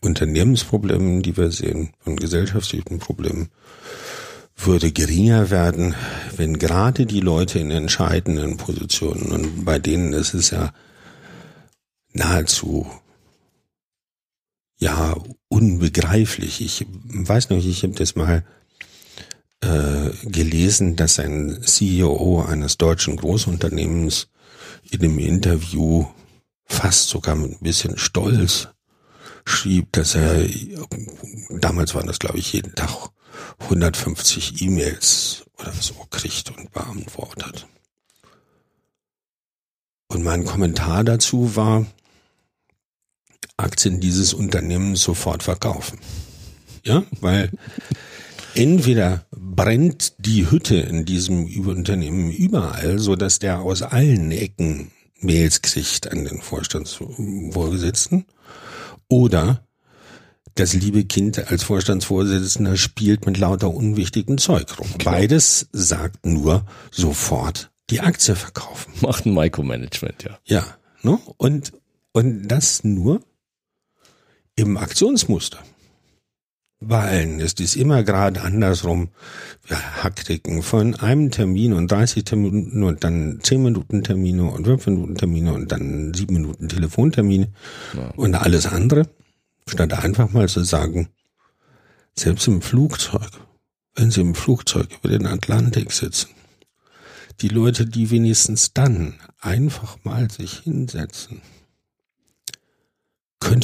Unternehmensproblemen, 0.01 1.23
die 1.23 1.37
wir 1.37 1.51
sehen, 1.51 1.91
von 1.99 2.17
gesellschaftlichen 2.17 2.99
Problemen, 2.99 3.49
würde 4.57 4.93
geringer 4.93 5.51
werden, 5.51 5.95
wenn 6.37 6.59
gerade 6.59 7.07
die 7.07 7.21
Leute 7.21 7.59
in 7.59 7.71
entscheidenden 7.71 8.57
Positionen, 8.57 9.33
und 9.33 9.65
bei 9.65 9.79
denen 9.79 10.13
ist 10.13 10.35
es 10.35 10.51
ja 10.51 10.73
nahezu 12.13 12.89
ja 14.85 15.17
unbegreiflich. 15.49 16.61
Ich 16.61 16.87
weiß 17.05 17.49
noch, 17.49 17.57
ich 17.57 17.83
habe 17.83 17.95
das 17.95 18.17
mal 18.17 18.45
äh, 19.63 20.11
gelesen, 20.25 20.95
dass 20.95 21.19
ein 21.19 21.63
CEO 21.63 22.45
eines 22.47 22.77
deutschen 22.77 23.17
Großunternehmens 23.17 24.29
in 24.91 25.01
einem 25.01 25.19
Interview 25.19 26.05
fast 26.67 27.09
sogar 27.09 27.35
mit 27.35 27.53
ein 27.53 27.59
bisschen 27.61 27.97
Stolz 27.97 28.69
schrieb, 29.47 29.91
dass 29.93 30.15
er, 30.15 30.47
damals 31.49 31.95
waren 31.95 32.07
das 32.07 32.19
glaube 32.19 32.39
ich 32.39 32.53
jeden 32.53 32.75
Tag 32.75 33.09
150 33.61 34.61
E-Mails 34.63 35.45
oder 35.59 35.73
so 35.73 35.95
kriegt 36.11 36.51
und 36.57 36.73
beantwortet. 36.73 37.67
Und 40.09 40.23
mein 40.23 40.45
Kommentar 40.45 41.05
dazu 41.05 41.57
war, 41.57 41.87
Aktien 43.65 44.01
dieses 44.01 44.35
Unternehmens 44.35 45.03
sofort 45.03 45.43
verkaufen. 45.43 45.99
Ja, 46.85 47.03
weil 47.21 47.51
entweder 48.55 49.25
brennt 49.33 50.15
die 50.19 50.51
Hütte 50.51 50.77
in 50.77 51.05
diesem 51.05 51.47
Unternehmen 51.67 52.31
überall, 52.31 52.99
so 52.99 53.17
dass 53.17 53.39
der 53.39 53.61
aus 53.61 53.83
allen 53.83 54.31
Ecken 54.31 54.91
Mails 55.21 55.63
kriegt 55.63 56.13
an 56.13 56.25
den 56.25 56.41
Vorstandsvorgesetzten, 56.41 58.27
oder 59.09 59.67
das 60.55 60.75
liebe 60.75 61.05
Kind 61.05 61.51
als 61.51 61.65
Vorstandsvorsitzender 61.65 62.77
spielt 62.77 63.27
mit 63.27 63.39
lauter 63.39 63.73
unwichtigen 63.73 64.39
Zeug 64.39 64.79
rum. 64.79 64.87
Klar. 64.99 65.15
Beides 65.15 65.69
sagt 65.73 66.27
nur 66.27 66.65
sofort 66.91 67.73
die 67.91 68.01
Aktie 68.01 68.37
verkaufen. 68.37 68.93
Macht 69.01 69.27
ein 69.27 69.35
Micromanagement, 69.35 70.23
ja. 70.23 70.39
Ja, 70.45 70.65
ne? 71.03 71.19
Und, 71.39 71.73
und 72.13 72.49
das 72.49 72.85
nur 72.85 73.21
im 74.57 74.77
Aktionsmuster. 74.77 75.59
Bei 76.81 77.01
allen 77.01 77.41
ist 77.41 77.61
es 77.61 77.77
immer 77.77 78.03
gerade 78.03 78.43
andersrum. 78.43 79.09
Wir 79.67 79.79
Hackticken 80.03 80.63
von 80.63 80.95
einem 80.97 81.31
Termin 81.31 81.73
und 81.73 81.91
30 81.91 82.25
Terminen 82.25 82.83
und 82.83 83.05
dann 83.05 83.41
10 83.43 83.63
Minuten 83.63 84.05
Termine 84.05 84.51
und 84.51 84.67
5 84.67 84.87
Minuten 84.89 85.15
Termine 85.15 85.55
und 85.55 85.73
dann 85.73 86.13
7 86.13 86.33
Minuten 86.35 86.69
Telefontermine 86.69 87.49
ja. 87.95 88.11
und 88.17 88.35
alles 88.35 88.67
andere. 88.67 89.09
Statt 89.67 89.95
einfach 89.95 90.31
mal 90.33 90.49
zu 90.49 90.63
sagen, 90.63 91.09
selbst 92.15 92.47
im 92.49 92.61
Flugzeug, 92.61 93.31
wenn 93.95 94.11
Sie 94.11 94.21
im 94.21 94.35
Flugzeug 94.35 94.89
über 95.03 95.09
den 95.09 95.27
Atlantik 95.27 95.91
sitzen, 95.91 96.29
die 97.41 97.49
Leute, 97.49 97.87
die 97.87 98.11
wenigstens 98.11 98.75
dann 98.75 99.15
einfach 99.41 99.97
mal 100.05 100.31
sich 100.31 100.61
hinsetzen, 100.61 101.41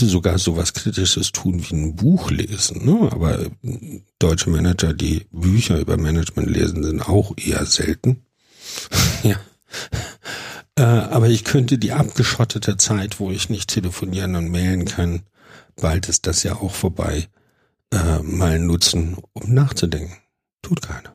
könnte 0.00 0.12
sogar 0.12 0.38
sowas 0.38 0.72
Kritisches 0.72 1.30
tun 1.30 1.62
wie 1.62 1.74
ein 1.74 1.96
Buch 1.96 2.30
lesen. 2.30 2.86
Ne? 2.86 3.10
Aber 3.12 3.38
deutsche 4.18 4.48
Manager, 4.48 4.94
die 4.94 5.26
Bücher 5.30 5.78
über 5.78 5.98
Management 5.98 6.48
lesen, 6.48 6.82
sind 6.82 7.02
auch 7.06 7.34
eher 7.36 7.66
selten. 7.66 8.24
ja. 9.22 9.36
Äh, 10.76 10.82
aber 10.82 11.28
ich 11.28 11.44
könnte 11.44 11.76
die 11.76 11.92
abgeschottete 11.92 12.78
Zeit, 12.78 13.20
wo 13.20 13.30
ich 13.30 13.50
nicht 13.50 13.68
telefonieren 13.68 14.36
und 14.36 14.50
mailen 14.50 14.86
kann, 14.86 15.22
bald 15.76 16.08
ist 16.08 16.26
das 16.26 16.44
ja 16.44 16.56
auch 16.56 16.72
vorbei, 16.72 17.28
äh, 17.92 18.20
mal 18.22 18.58
nutzen, 18.58 19.18
um 19.34 19.52
nachzudenken. 19.52 20.16
Tut 20.62 20.80
keiner. 20.80 21.14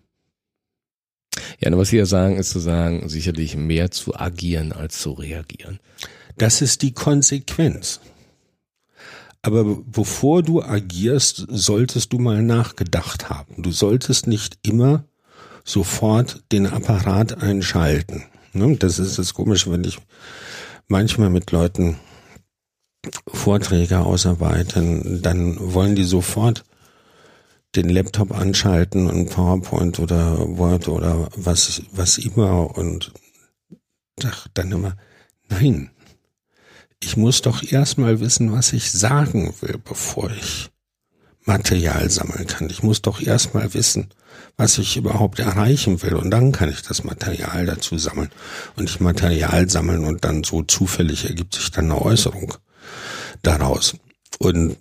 Ja, 1.60 1.76
was 1.76 1.90
Sie 1.90 1.98
ja 1.98 2.06
sagen, 2.06 2.38
ist 2.38 2.52
zu 2.52 2.60
sagen, 2.60 3.10
sicherlich 3.10 3.58
mehr 3.58 3.90
zu 3.90 4.16
agieren 4.16 4.74
als 4.74 5.00
zu 5.00 5.14
reagieren. 5.14 5.80
Das 6.38 6.62
ist 6.62 6.84
die 6.84 6.94
Konsequenz. 6.94 8.00
Aber 9.46 9.64
bevor 9.64 10.42
du 10.42 10.64
agierst, 10.64 11.46
solltest 11.50 12.12
du 12.12 12.18
mal 12.18 12.42
nachgedacht 12.42 13.30
haben. 13.30 13.62
Du 13.62 13.70
solltest 13.70 14.26
nicht 14.26 14.58
immer 14.64 15.06
sofort 15.64 16.42
den 16.52 16.66
Apparat 16.66 17.44
einschalten. 17.44 18.24
Ne, 18.54 18.76
das 18.78 18.98
ist 18.98 19.20
das 19.20 19.36
Komische, 19.36 19.72
wenn 19.72 19.84
ich 19.84 20.00
manchmal 20.88 21.30
mit 21.30 21.52
Leuten 21.52 21.98
Vorträge 23.28 24.00
ausarbeiten, 24.00 25.22
dann 25.22 25.58
wollen 25.60 25.94
die 25.94 26.06
sofort 26.06 26.64
den 27.76 27.90
Laptop 27.90 28.32
anschalten 28.36 29.08
und 29.08 29.30
PowerPoint 29.30 30.00
oder 30.00 30.40
Word 30.58 30.88
oder 30.88 31.30
was, 31.36 31.84
was 31.92 32.18
immer 32.18 32.76
und 32.76 33.12
dann 34.56 34.72
immer, 34.72 34.98
nein, 35.50 35.92
ich 37.02 37.18
muss 37.18 37.42
doch 37.42 37.64
erstmal 37.64 38.20
wissen, 38.20 38.52
was 38.52 38.74
ich 38.74 38.92
sagen 38.92 39.54
will, 39.62 39.80
bevor 39.84 40.32
ich 40.32 40.70
Material 41.46 42.10
sammeln 42.10 42.48
kann. 42.48 42.70
Ich 42.70 42.82
muss 42.82 43.02
doch 43.02 43.22
erstmal 43.22 43.74
wissen, 43.74 44.10
was 44.58 44.78
ich 44.78 44.98
überhaupt 44.98 45.40
erreichen 45.40 46.02
will 46.02 46.16
und 46.16 46.32
dann 46.32 46.52
kann 46.52 46.70
ich 46.70 46.82
das 46.82 47.04
Material 47.04 47.66
dazu 47.66 47.98
sammeln 47.98 48.30
und 48.76 48.90
ich 48.90 49.00
Material 49.00 49.70
sammeln 49.70 50.06
und 50.06 50.26
dann 50.26 50.44
so 50.44 50.64
zufällig 50.64 51.26
ergibt 51.26 51.56
sich 51.56 51.72
dann 51.72 51.86
eine 51.86 52.02
Äußerung 52.02 52.56
daraus. 53.44 53.96
Und 54.40 54.78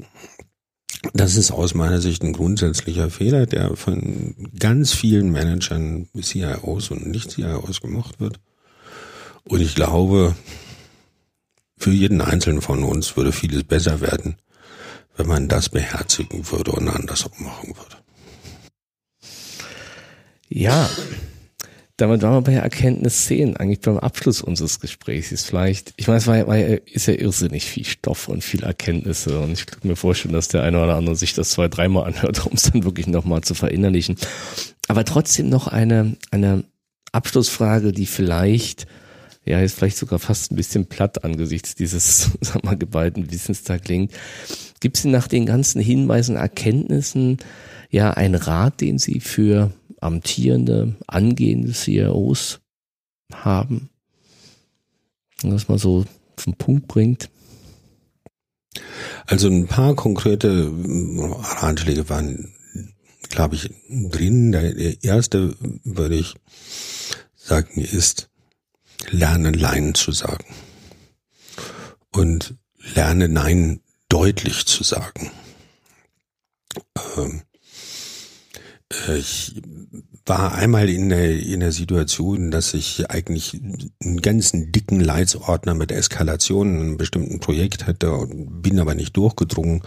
das 1.12 1.36
ist 1.36 1.50
aus 1.50 1.74
meiner 1.74 2.00
Sicht 2.00 2.22
ein 2.22 2.32
grundsätzlicher 2.32 3.10
Fehler, 3.10 3.46
der 3.46 3.76
von 3.76 4.34
ganz 4.58 4.92
vielen 4.92 5.30
Managern, 5.30 6.08
CIOs 6.18 6.90
und 6.90 7.06
Nicht-CIOs 7.06 7.82
gemacht 7.82 8.20
wird. 8.20 8.40
Und 9.44 9.60
ich 9.60 9.74
glaube, 9.74 10.34
für 11.76 11.90
jeden 11.90 12.20
Einzelnen 12.20 12.62
von 12.62 12.82
uns 12.82 13.16
würde 13.16 13.32
vieles 13.32 13.64
besser 13.64 14.00
werden, 14.00 14.36
wenn 15.16 15.26
man 15.26 15.48
das 15.48 15.68
beherzigen 15.68 16.50
würde 16.50 16.72
und 16.72 16.88
anders 16.88 17.28
machen 17.38 17.74
würde. 17.76 17.96
Ja, 20.48 20.88
damit 21.96 22.22
waren 22.22 22.34
wir 22.34 22.40
bei 22.40 22.54
Erkenntnis 22.54 23.26
10, 23.26 23.56
eigentlich 23.56 23.80
beim 23.80 23.98
Abschluss 23.98 24.42
unseres 24.42 24.80
Gesprächs. 24.80 25.30
Ist 25.30 25.46
vielleicht, 25.46 25.94
ich 25.96 26.08
meine, 26.08 26.18
es 26.18 26.26
war, 26.26 26.44
war, 26.48 26.58
ist 26.58 27.06
ja 27.06 27.14
irrsinnig 27.14 27.64
viel 27.64 27.84
Stoff 27.84 28.28
und 28.28 28.42
viel 28.42 28.64
Erkenntnisse 28.64 29.38
und 29.38 29.52
ich 29.52 29.66
kann 29.66 29.78
mir 29.84 29.94
vorstellen, 29.94 30.34
dass 30.34 30.48
der 30.48 30.64
eine 30.64 30.82
oder 30.82 30.96
andere 30.96 31.14
sich 31.14 31.34
das 31.34 31.50
zwei, 31.50 31.68
dreimal 31.68 32.04
anhört, 32.04 32.44
um 32.46 32.54
es 32.54 32.62
dann 32.62 32.82
wirklich 32.82 33.06
nochmal 33.06 33.42
zu 33.42 33.54
verinnerlichen. 33.54 34.16
Aber 34.88 35.04
trotzdem 35.04 35.48
noch 35.48 35.68
eine, 35.68 36.16
eine 36.32 36.64
Abschlussfrage, 37.12 37.92
die 37.92 38.06
vielleicht, 38.06 38.86
ja, 39.44 39.60
jetzt 39.60 39.74
vielleicht 39.74 39.96
sogar 39.96 40.18
fast 40.18 40.52
ein 40.52 40.56
bisschen 40.56 40.86
platt 40.86 41.24
angesichts 41.24 41.74
dieses, 41.74 42.30
sag 42.40 42.64
mal, 42.64 42.76
geballten 42.76 43.30
Wissens 43.30 43.62
da 43.62 43.78
klingt. 43.78 44.12
Gibt 44.80 44.96
es 44.96 45.04
nach 45.04 45.28
den 45.28 45.46
ganzen 45.46 45.80
Hinweisen, 45.80 46.36
Erkenntnissen, 46.36 47.38
ja, 47.90 48.10
einen 48.10 48.34
Rat, 48.34 48.80
den 48.80 48.98
Sie 48.98 49.20
für 49.20 49.72
amtierende, 50.00 50.96
angehende 51.06 51.72
CIOs 51.72 52.60
haben. 53.32 53.90
Und 55.42 55.50
das 55.50 55.68
mal 55.68 55.78
so 55.78 56.04
zum 56.36 56.54
Punkt 56.54 56.88
bringt. 56.88 57.30
Also 59.26 59.48
ein 59.48 59.66
paar 59.66 59.94
konkrete 59.94 60.70
Ratschläge 61.60 62.08
waren, 62.08 62.52
glaube 63.30 63.54
ich, 63.54 63.70
drin. 63.88 64.52
Der 64.52 65.02
erste, 65.02 65.54
würde 65.84 66.16
ich 66.16 66.34
sagen, 67.36 67.80
ist, 67.80 68.30
lerne 69.10 69.52
Nein 69.52 69.94
zu 69.94 70.12
sagen. 70.12 70.46
Und 72.12 72.54
lerne 72.94 73.28
Nein 73.28 73.80
deutlich 74.08 74.66
zu 74.66 74.84
sagen. 74.84 75.30
Ähm, 77.16 77.42
ich 79.16 79.60
war 80.26 80.54
einmal 80.54 80.88
in 80.88 81.10
der, 81.10 81.38
in 81.38 81.60
der 81.60 81.72
Situation, 81.72 82.50
dass 82.50 82.72
ich 82.72 83.10
eigentlich 83.10 83.54
einen 83.54 84.22
ganzen 84.22 84.72
dicken 84.72 85.00
Leitsordner 85.00 85.74
mit 85.74 85.92
Eskalationen 85.92 86.74
in 86.76 86.80
einem 86.80 86.96
bestimmten 86.96 87.40
Projekt 87.40 87.86
hatte 87.86 88.12
und 88.12 88.62
bin 88.62 88.78
aber 88.78 88.94
nicht 88.94 89.16
durchgedrungen, 89.16 89.82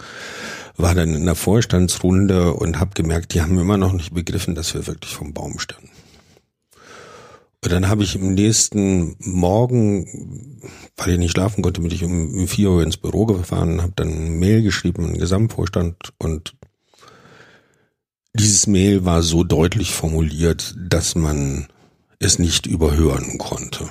war 0.76 0.94
dann 0.94 1.14
in 1.14 1.24
der 1.24 1.34
Vorstandsrunde 1.34 2.52
und 2.52 2.78
habe 2.78 2.90
gemerkt, 2.94 3.34
die 3.34 3.42
haben 3.42 3.58
immer 3.58 3.78
noch 3.78 3.92
nicht 3.92 4.14
begriffen, 4.14 4.54
dass 4.54 4.74
wir 4.74 4.86
wirklich 4.86 5.14
vom 5.14 5.32
Baum 5.32 5.58
standen. 5.58 5.90
Und 7.64 7.72
dann 7.72 7.88
habe 7.88 8.04
ich 8.04 8.14
im 8.14 8.34
nächsten 8.34 9.16
Morgen, 9.18 10.60
weil 10.96 11.14
ich 11.14 11.18
nicht 11.18 11.32
schlafen 11.32 11.62
konnte, 11.62 11.80
bin 11.80 11.90
ich 11.90 12.04
um 12.04 12.46
vier 12.46 12.70
Uhr 12.70 12.82
ins 12.84 12.96
Büro 12.96 13.26
gefahren, 13.26 13.82
habe 13.82 13.92
dann 13.96 14.12
eine 14.12 14.30
Mail 14.30 14.62
geschrieben 14.62 15.06
an 15.06 15.18
Gesamtvorstand 15.18 15.96
und 16.18 16.54
dieses 18.34 18.68
Mail 18.68 19.04
war 19.04 19.22
so 19.22 19.42
deutlich 19.42 19.92
formuliert, 19.92 20.76
dass 20.78 21.16
man 21.16 21.66
es 22.20 22.38
nicht 22.38 22.66
überhören 22.66 23.38
konnte. 23.38 23.88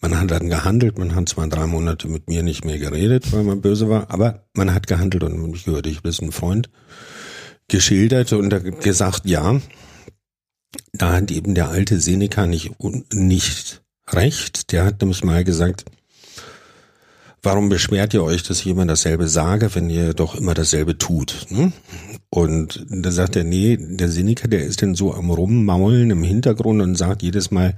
Man 0.00 0.18
hat 0.18 0.32
dann 0.32 0.48
gehandelt, 0.48 0.98
man 0.98 1.14
hat 1.14 1.28
zwar 1.28 1.46
drei 1.46 1.66
Monate 1.66 2.08
mit 2.08 2.28
mir 2.28 2.42
nicht 2.42 2.64
mehr 2.64 2.78
geredet, 2.78 3.32
weil 3.32 3.44
man 3.44 3.60
böse 3.60 3.88
war, 3.88 4.10
aber 4.10 4.46
man 4.52 4.74
hat 4.74 4.88
gehandelt 4.88 5.22
und 5.22 5.50
mich 5.52 5.64
gehört, 5.64 5.86
ich 5.86 6.02
bin 6.02 6.12
ein 6.20 6.32
Freund, 6.32 6.70
geschildert 7.68 8.32
und 8.32 8.80
gesagt, 8.80 9.26
ja, 9.26 9.60
da 10.92 11.12
hat 11.12 11.30
eben 11.30 11.54
der 11.54 11.68
alte 11.68 12.00
Seneca 12.00 12.46
nicht, 12.46 12.72
nicht 13.12 13.82
recht. 14.08 14.72
Der 14.72 14.84
hat 14.84 15.00
nämlich 15.00 15.24
mal 15.24 15.44
gesagt, 15.44 15.84
warum 17.42 17.68
beschwert 17.68 18.14
ihr 18.14 18.22
euch, 18.22 18.42
dass 18.42 18.60
ich 18.60 18.68
immer 18.68 18.86
dasselbe 18.86 19.28
sage, 19.28 19.74
wenn 19.74 19.90
ihr 19.90 20.14
doch 20.14 20.34
immer 20.34 20.54
dasselbe 20.54 20.96
tut? 20.96 21.46
Ne? 21.50 21.72
Und 22.30 22.86
da 22.88 23.10
sagt 23.10 23.36
er, 23.36 23.44
nee, 23.44 23.76
der 23.78 24.08
Seneca, 24.08 24.48
der 24.48 24.64
ist 24.64 24.80
denn 24.80 24.94
so 24.94 25.12
am 25.12 25.30
Rummaulen 25.30 26.10
im 26.10 26.22
Hintergrund 26.22 26.80
und 26.80 26.94
sagt 26.94 27.22
jedes 27.22 27.50
Mal, 27.50 27.74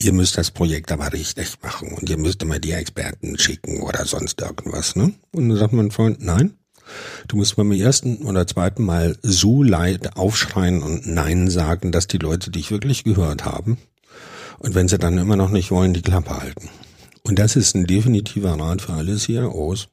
ihr 0.00 0.12
müsst 0.12 0.36
das 0.36 0.50
Projekt 0.50 0.92
aber 0.92 1.12
richtig 1.12 1.54
machen 1.62 1.92
und 1.92 2.10
ihr 2.10 2.18
müsst 2.18 2.42
immer 2.42 2.58
die 2.58 2.72
Experten 2.72 3.38
schicken 3.38 3.80
oder 3.80 4.04
sonst 4.04 4.40
irgendwas. 4.40 4.96
Ne? 4.96 5.12
Und 5.32 5.48
dann 5.48 5.58
sagt 5.58 5.72
mein 5.72 5.90
Freund, 5.90 6.20
nein, 6.20 6.54
du 7.28 7.36
musst 7.36 7.56
beim 7.56 7.72
ersten 7.72 8.18
oder 8.18 8.46
zweiten 8.46 8.84
Mal 8.84 9.16
so 9.22 9.62
leid 9.62 10.16
aufschreien 10.16 10.82
und 10.82 11.06
Nein 11.06 11.50
sagen, 11.50 11.92
dass 11.92 12.06
die 12.06 12.18
Leute 12.18 12.50
dich 12.50 12.70
wirklich 12.70 13.04
gehört 13.04 13.44
haben. 13.44 13.78
Und 14.58 14.74
wenn 14.74 14.88
sie 14.88 14.98
dann 14.98 15.18
immer 15.18 15.36
noch 15.36 15.50
nicht 15.50 15.70
wollen, 15.70 15.92
die 15.92 16.02
Klappe 16.02 16.38
halten. 16.38 16.68
Und 17.22 17.38
das 17.38 17.56
ist 17.56 17.74
ein 17.74 17.86
definitiver 17.86 18.58
Rat 18.58 18.82
für 18.82 18.94
alle 18.94 19.16
CIOs. 19.16 19.88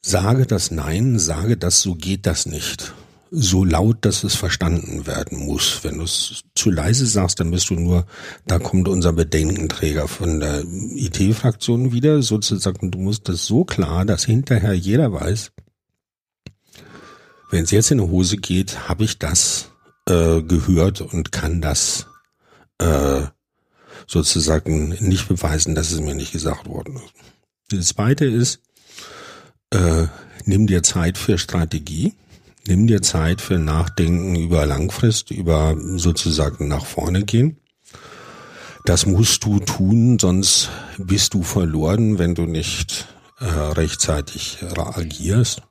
Sage 0.00 0.46
das 0.46 0.70
Nein, 0.70 1.18
sage 1.18 1.56
das, 1.56 1.80
so 1.80 1.94
geht 1.94 2.24
das 2.26 2.46
nicht. 2.46 2.94
So 3.30 3.64
laut, 3.64 3.98
dass 4.02 4.24
es 4.24 4.34
verstanden 4.34 5.06
werden 5.06 5.44
muss. 5.44 5.80
Wenn 5.82 5.98
du 5.98 6.04
es 6.04 6.44
zu 6.54 6.70
leise 6.70 7.06
sagst, 7.06 7.40
dann 7.40 7.50
bist 7.50 7.68
du 7.70 7.74
nur, 7.74 8.06
da 8.46 8.58
kommt 8.58 8.88
unser 8.88 9.12
Bedenkenträger 9.12 10.08
von 10.08 10.40
der 10.40 10.64
IT-Fraktion 10.64 11.92
wieder, 11.92 12.22
sozusagen, 12.22 12.90
du 12.90 12.98
musst 12.98 13.28
das 13.28 13.44
so 13.46 13.64
klar, 13.64 14.04
dass 14.04 14.24
hinterher 14.24 14.72
jeder 14.72 15.12
weiß, 15.12 15.52
wenn 17.50 17.64
es 17.64 17.70
jetzt 17.70 17.90
in 17.90 17.98
die 17.98 18.04
Hose 18.04 18.36
geht, 18.36 18.88
habe 18.88 19.04
ich 19.04 19.18
das 19.18 19.70
äh, 20.06 20.42
gehört 20.42 21.00
und 21.00 21.32
kann 21.32 21.60
das 21.60 22.06
äh, 22.78 23.22
sozusagen 24.06 24.96
nicht 25.00 25.28
beweisen, 25.28 25.74
dass 25.74 25.90
es 25.90 26.00
mir 26.00 26.14
nicht 26.14 26.32
gesagt 26.32 26.66
worden 26.66 26.96
ist. 26.96 27.12
Das 27.70 27.86
zweite 27.88 28.24
ist, 28.24 28.60
äh, 29.70 30.06
nimm 30.44 30.66
dir 30.66 30.82
Zeit 30.82 31.18
für 31.18 31.38
Strategie, 31.38 32.14
nimm 32.66 32.86
dir 32.86 33.02
Zeit 33.02 33.40
für 33.40 33.58
Nachdenken 33.58 34.34
über 34.36 34.66
Langfrist, 34.66 35.30
über 35.30 35.76
sozusagen 35.96 36.68
nach 36.68 36.84
vorne 36.84 37.24
gehen. 37.24 37.58
Das 38.84 39.06
musst 39.06 39.44
du 39.44 39.60
tun, 39.60 40.18
sonst 40.18 40.70
bist 40.96 41.34
du 41.34 41.42
verloren, 41.42 42.18
wenn 42.18 42.34
du 42.34 42.46
nicht 42.46 43.06
äh, 43.38 43.44
rechtzeitig 43.44 44.58
agierst 44.76 45.62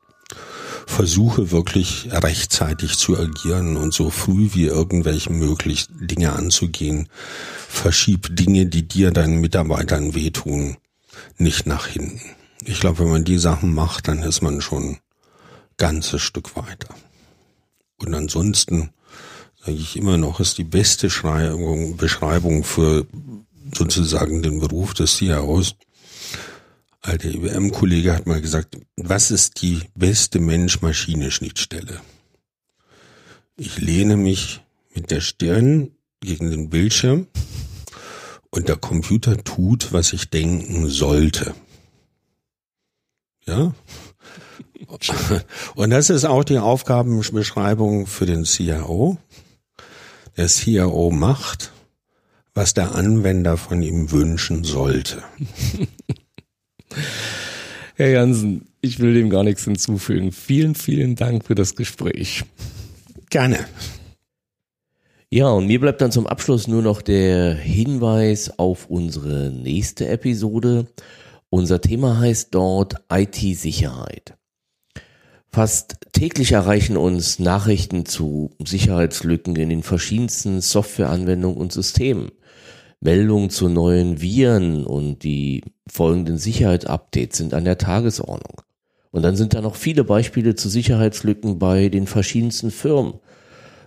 versuche 0.88 1.52
wirklich 1.52 2.08
rechtzeitig 2.12 2.97
zu 2.97 3.19
agieren 3.19 3.78
und 3.78 3.93
so 3.93 4.10
früh 4.10 4.50
wie 4.54 4.65
irgendwelche 4.65 5.32
möglich 5.32 5.86
Dinge 5.89 6.34
anzugehen. 6.34 7.10
Verschieb 7.67 8.36
Dinge, 8.36 8.65
die 8.65 8.88
dir, 8.88 9.12
deinen 9.12 9.39
Mitarbeitern 9.39 10.15
wehtun, 10.15 10.78
nicht 11.38 11.67
nach 11.67 11.86
hinten. 11.86 12.21
Ich 12.65 12.80
glaube, 12.80 13.00
wenn 13.00 13.12
man 13.12 13.26
die 13.26 13.38
Sachen 13.38 13.76
macht, 13.76 14.08
dann 14.08 14.23
ist 14.23 14.41
man 14.41 14.62
schon 14.62 14.97
ganzes 15.77 16.21
Stück 16.21 16.55
weiter. 16.55 16.93
Und 17.97 18.13
ansonsten 18.13 18.91
sage 19.59 19.77
ich 19.77 19.95
immer 19.95 20.17
noch, 20.17 20.39
ist 20.39 20.57
die 20.57 20.63
beste 20.63 21.07
Beschreibung 21.07 22.63
für 22.63 23.05
sozusagen 23.73 24.41
den 24.41 24.59
Beruf 24.59 24.93
des 24.93 25.17
CIOs 25.17 25.75
alter 27.07 27.29
IBM-Kollege 27.29 28.13
hat 28.13 28.27
mal 28.27 28.41
gesagt, 28.41 28.77
was 28.95 29.31
ist 29.31 29.61
die 29.61 29.81
beste 29.95 30.39
Mensch-Maschine-Schnittstelle? 30.39 32.01
Ich 33.55 33.77
lehne 33.77 34.17
mich 34.17 34.61
mit 34.93 35.09
der 35.09 35.21
Stirn 35.21 35.91
gegen 36.19 36.51
den 36.51 36.69
Bildschirm 36.69 37.27
und 38.49 38.67
der 38.67 38.77
Computer 38.77 39.43
tut, 39.43 39.93
was 39.93 40.13
ich 40.13 40.29
denken 40.29 40.89
sollte. 40.89 41.55
Ja? 43.45 43.73
Und 45.76 45.89
das 45.89 46.10
ist 46.10 46.26
auch 46.26 46.43
die 46.43 46.60
Aufgabenbeschreibung 46.60 48.08
für 48.08 48.26
den 48.26 48.45
CIO. 48.45 49.17
Der 50.38 50.47
CIO 50.47 51.12
macht, 51.12 51.71
was 52.54 52.73
der 52.73 52.95
Anwender 52.95 53.58
von 53.58 53.82
ihm 53.82 54.12
wünschen 54.12 54.63
sollte. 54.63 55.23
Herr 57.95 58.10
Jansen, 58.10 58.67
ich 58.82 59.00
will 59.00 59.13
dem 59.13 59.30
gar 59.30 59.43
nichts 59.43 59.63
hinzufügen. 59.63 60.32
Vielen, 60.32 60.76
vielen 60.76 61.15
Dank 61.15 61.45
für 61.45 61.56
das 61.56 61.76
Gespräch. 61.76 62.45
Gerne. 63.30 63.65
Ja, 65.30 65.50
und 65.50 65.67
mir 65.67 65.82
bleibt 65.82 66.02
dann 66.02 66.12
zum 66.12 66.26
Abschluss 66.26 66.67
nur 66.67 66.82
noch 66.82 67.02
der 67.02 67.54
Hinweis 67.54 68.60
auf 68.60 68.89
unsere 68.89 69.52
nächste 69.52 70.08
Episode. 70.08 70.88
Unser 71.50 71.82
Thema 71.82 72.19
heißt 72.19 72.56
dort 72.56 72.95
IT-Sicherheit. 73.12 74.38
Fast 75.58 75.98
täglich 76.12 76.52
erreichen 76.52 76.98
uns 76.98 77.39
Nachrichten 77.39 78.06
zu 78.06 78.52
Sicherheitslücken 78.63 79.56
in 79.56 79.70
den 79.70 79.82
verschiedensten 79.82 80.62
Softwareanwendungen 80.62 81.58
und 81.58 81.74
Systemen. 81.74 82.30
Meldungen 83.00 83.50
zu 83.50 83.67
neuen 83.67 84.22
Viren 84.22 84.86
und 84.86 85.24
die 85.24 85.63
folgenden 85.89 86.38
Sicherheitsupdates 86.38 87.39
sind 87.39 87.56
an 87.56 87.65
der 87.65 87.80
Tagesordnung. 87.80 88.62
Und 89.10 89.24
dann 89.24 89.36
sind 89.36 89.56
da 89.56 89.62
noch 89.62 89.78
viele 89.78 90.04
Beispiele 90.04 90.54
zu 90.54 90.70
Sicherheitslücken 90.70 91.58
bei 91.58 91.89
den 91.89 92.06
verschiedensten 92.06 92.70
Firmen. 92.70 93.15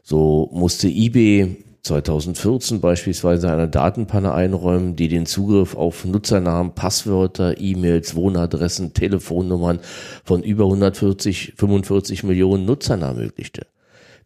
So 0.03 0.51
musste 0.53 0.89
eBay 0.89 1.57
2014 1.83 2.81
beispielsweise 2.81 3.51
eine 3.51 3.69
Datenpanne 3.69 4.33
einräumen, 4.33 4.97
die 4.97 5.09
den 5.09 5.27
Zugriff 5.27 5.75
auf 5.75 6.05
Nutzernamen, 6.05 6.75
Passwörter, 6.75 7.61
E-Mails, 7.61 8.15
Wohnadressen, 8.15 8.93
Telefonnummern 8.95 9.81
von 10.25 10.43
über 10.43 10.65
140, 10.65 11.55
45 11.57 12.25
Millionen 12.25 12.67
Nutzern 12.67 13.03
ermöglichte. 13.03 13.67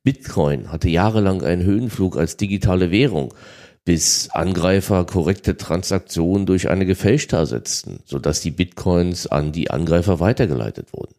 Bitcoin 0.03 0.71
hatte 0.71 0.88
jahrelang 0.88 1.43
einen 1.43 1.62
Höhenflug 1.62 2.17
als 2.17 2.37
digitale 2.37 2.90
Währung 2.90 3.33
bis 3.85 4.31
Angreifer 4.31 5.05
korrekte 5.05 5.57
Transaktionen 5.57 6.47
durch 6.47 6.69
eine 6.69 6.87
gefälschte 6.87 7.37
ersetzten, 7.37 8.01
sodass 8.05 8.40
die 8.40 8.51
Bitcoins 8.51 9.27
an 9.27 9.53
die 9.53 9.71
Angreifer 9.71 10.21
weitergeleitet 10.21 10.93
wurden. 10.93 11.14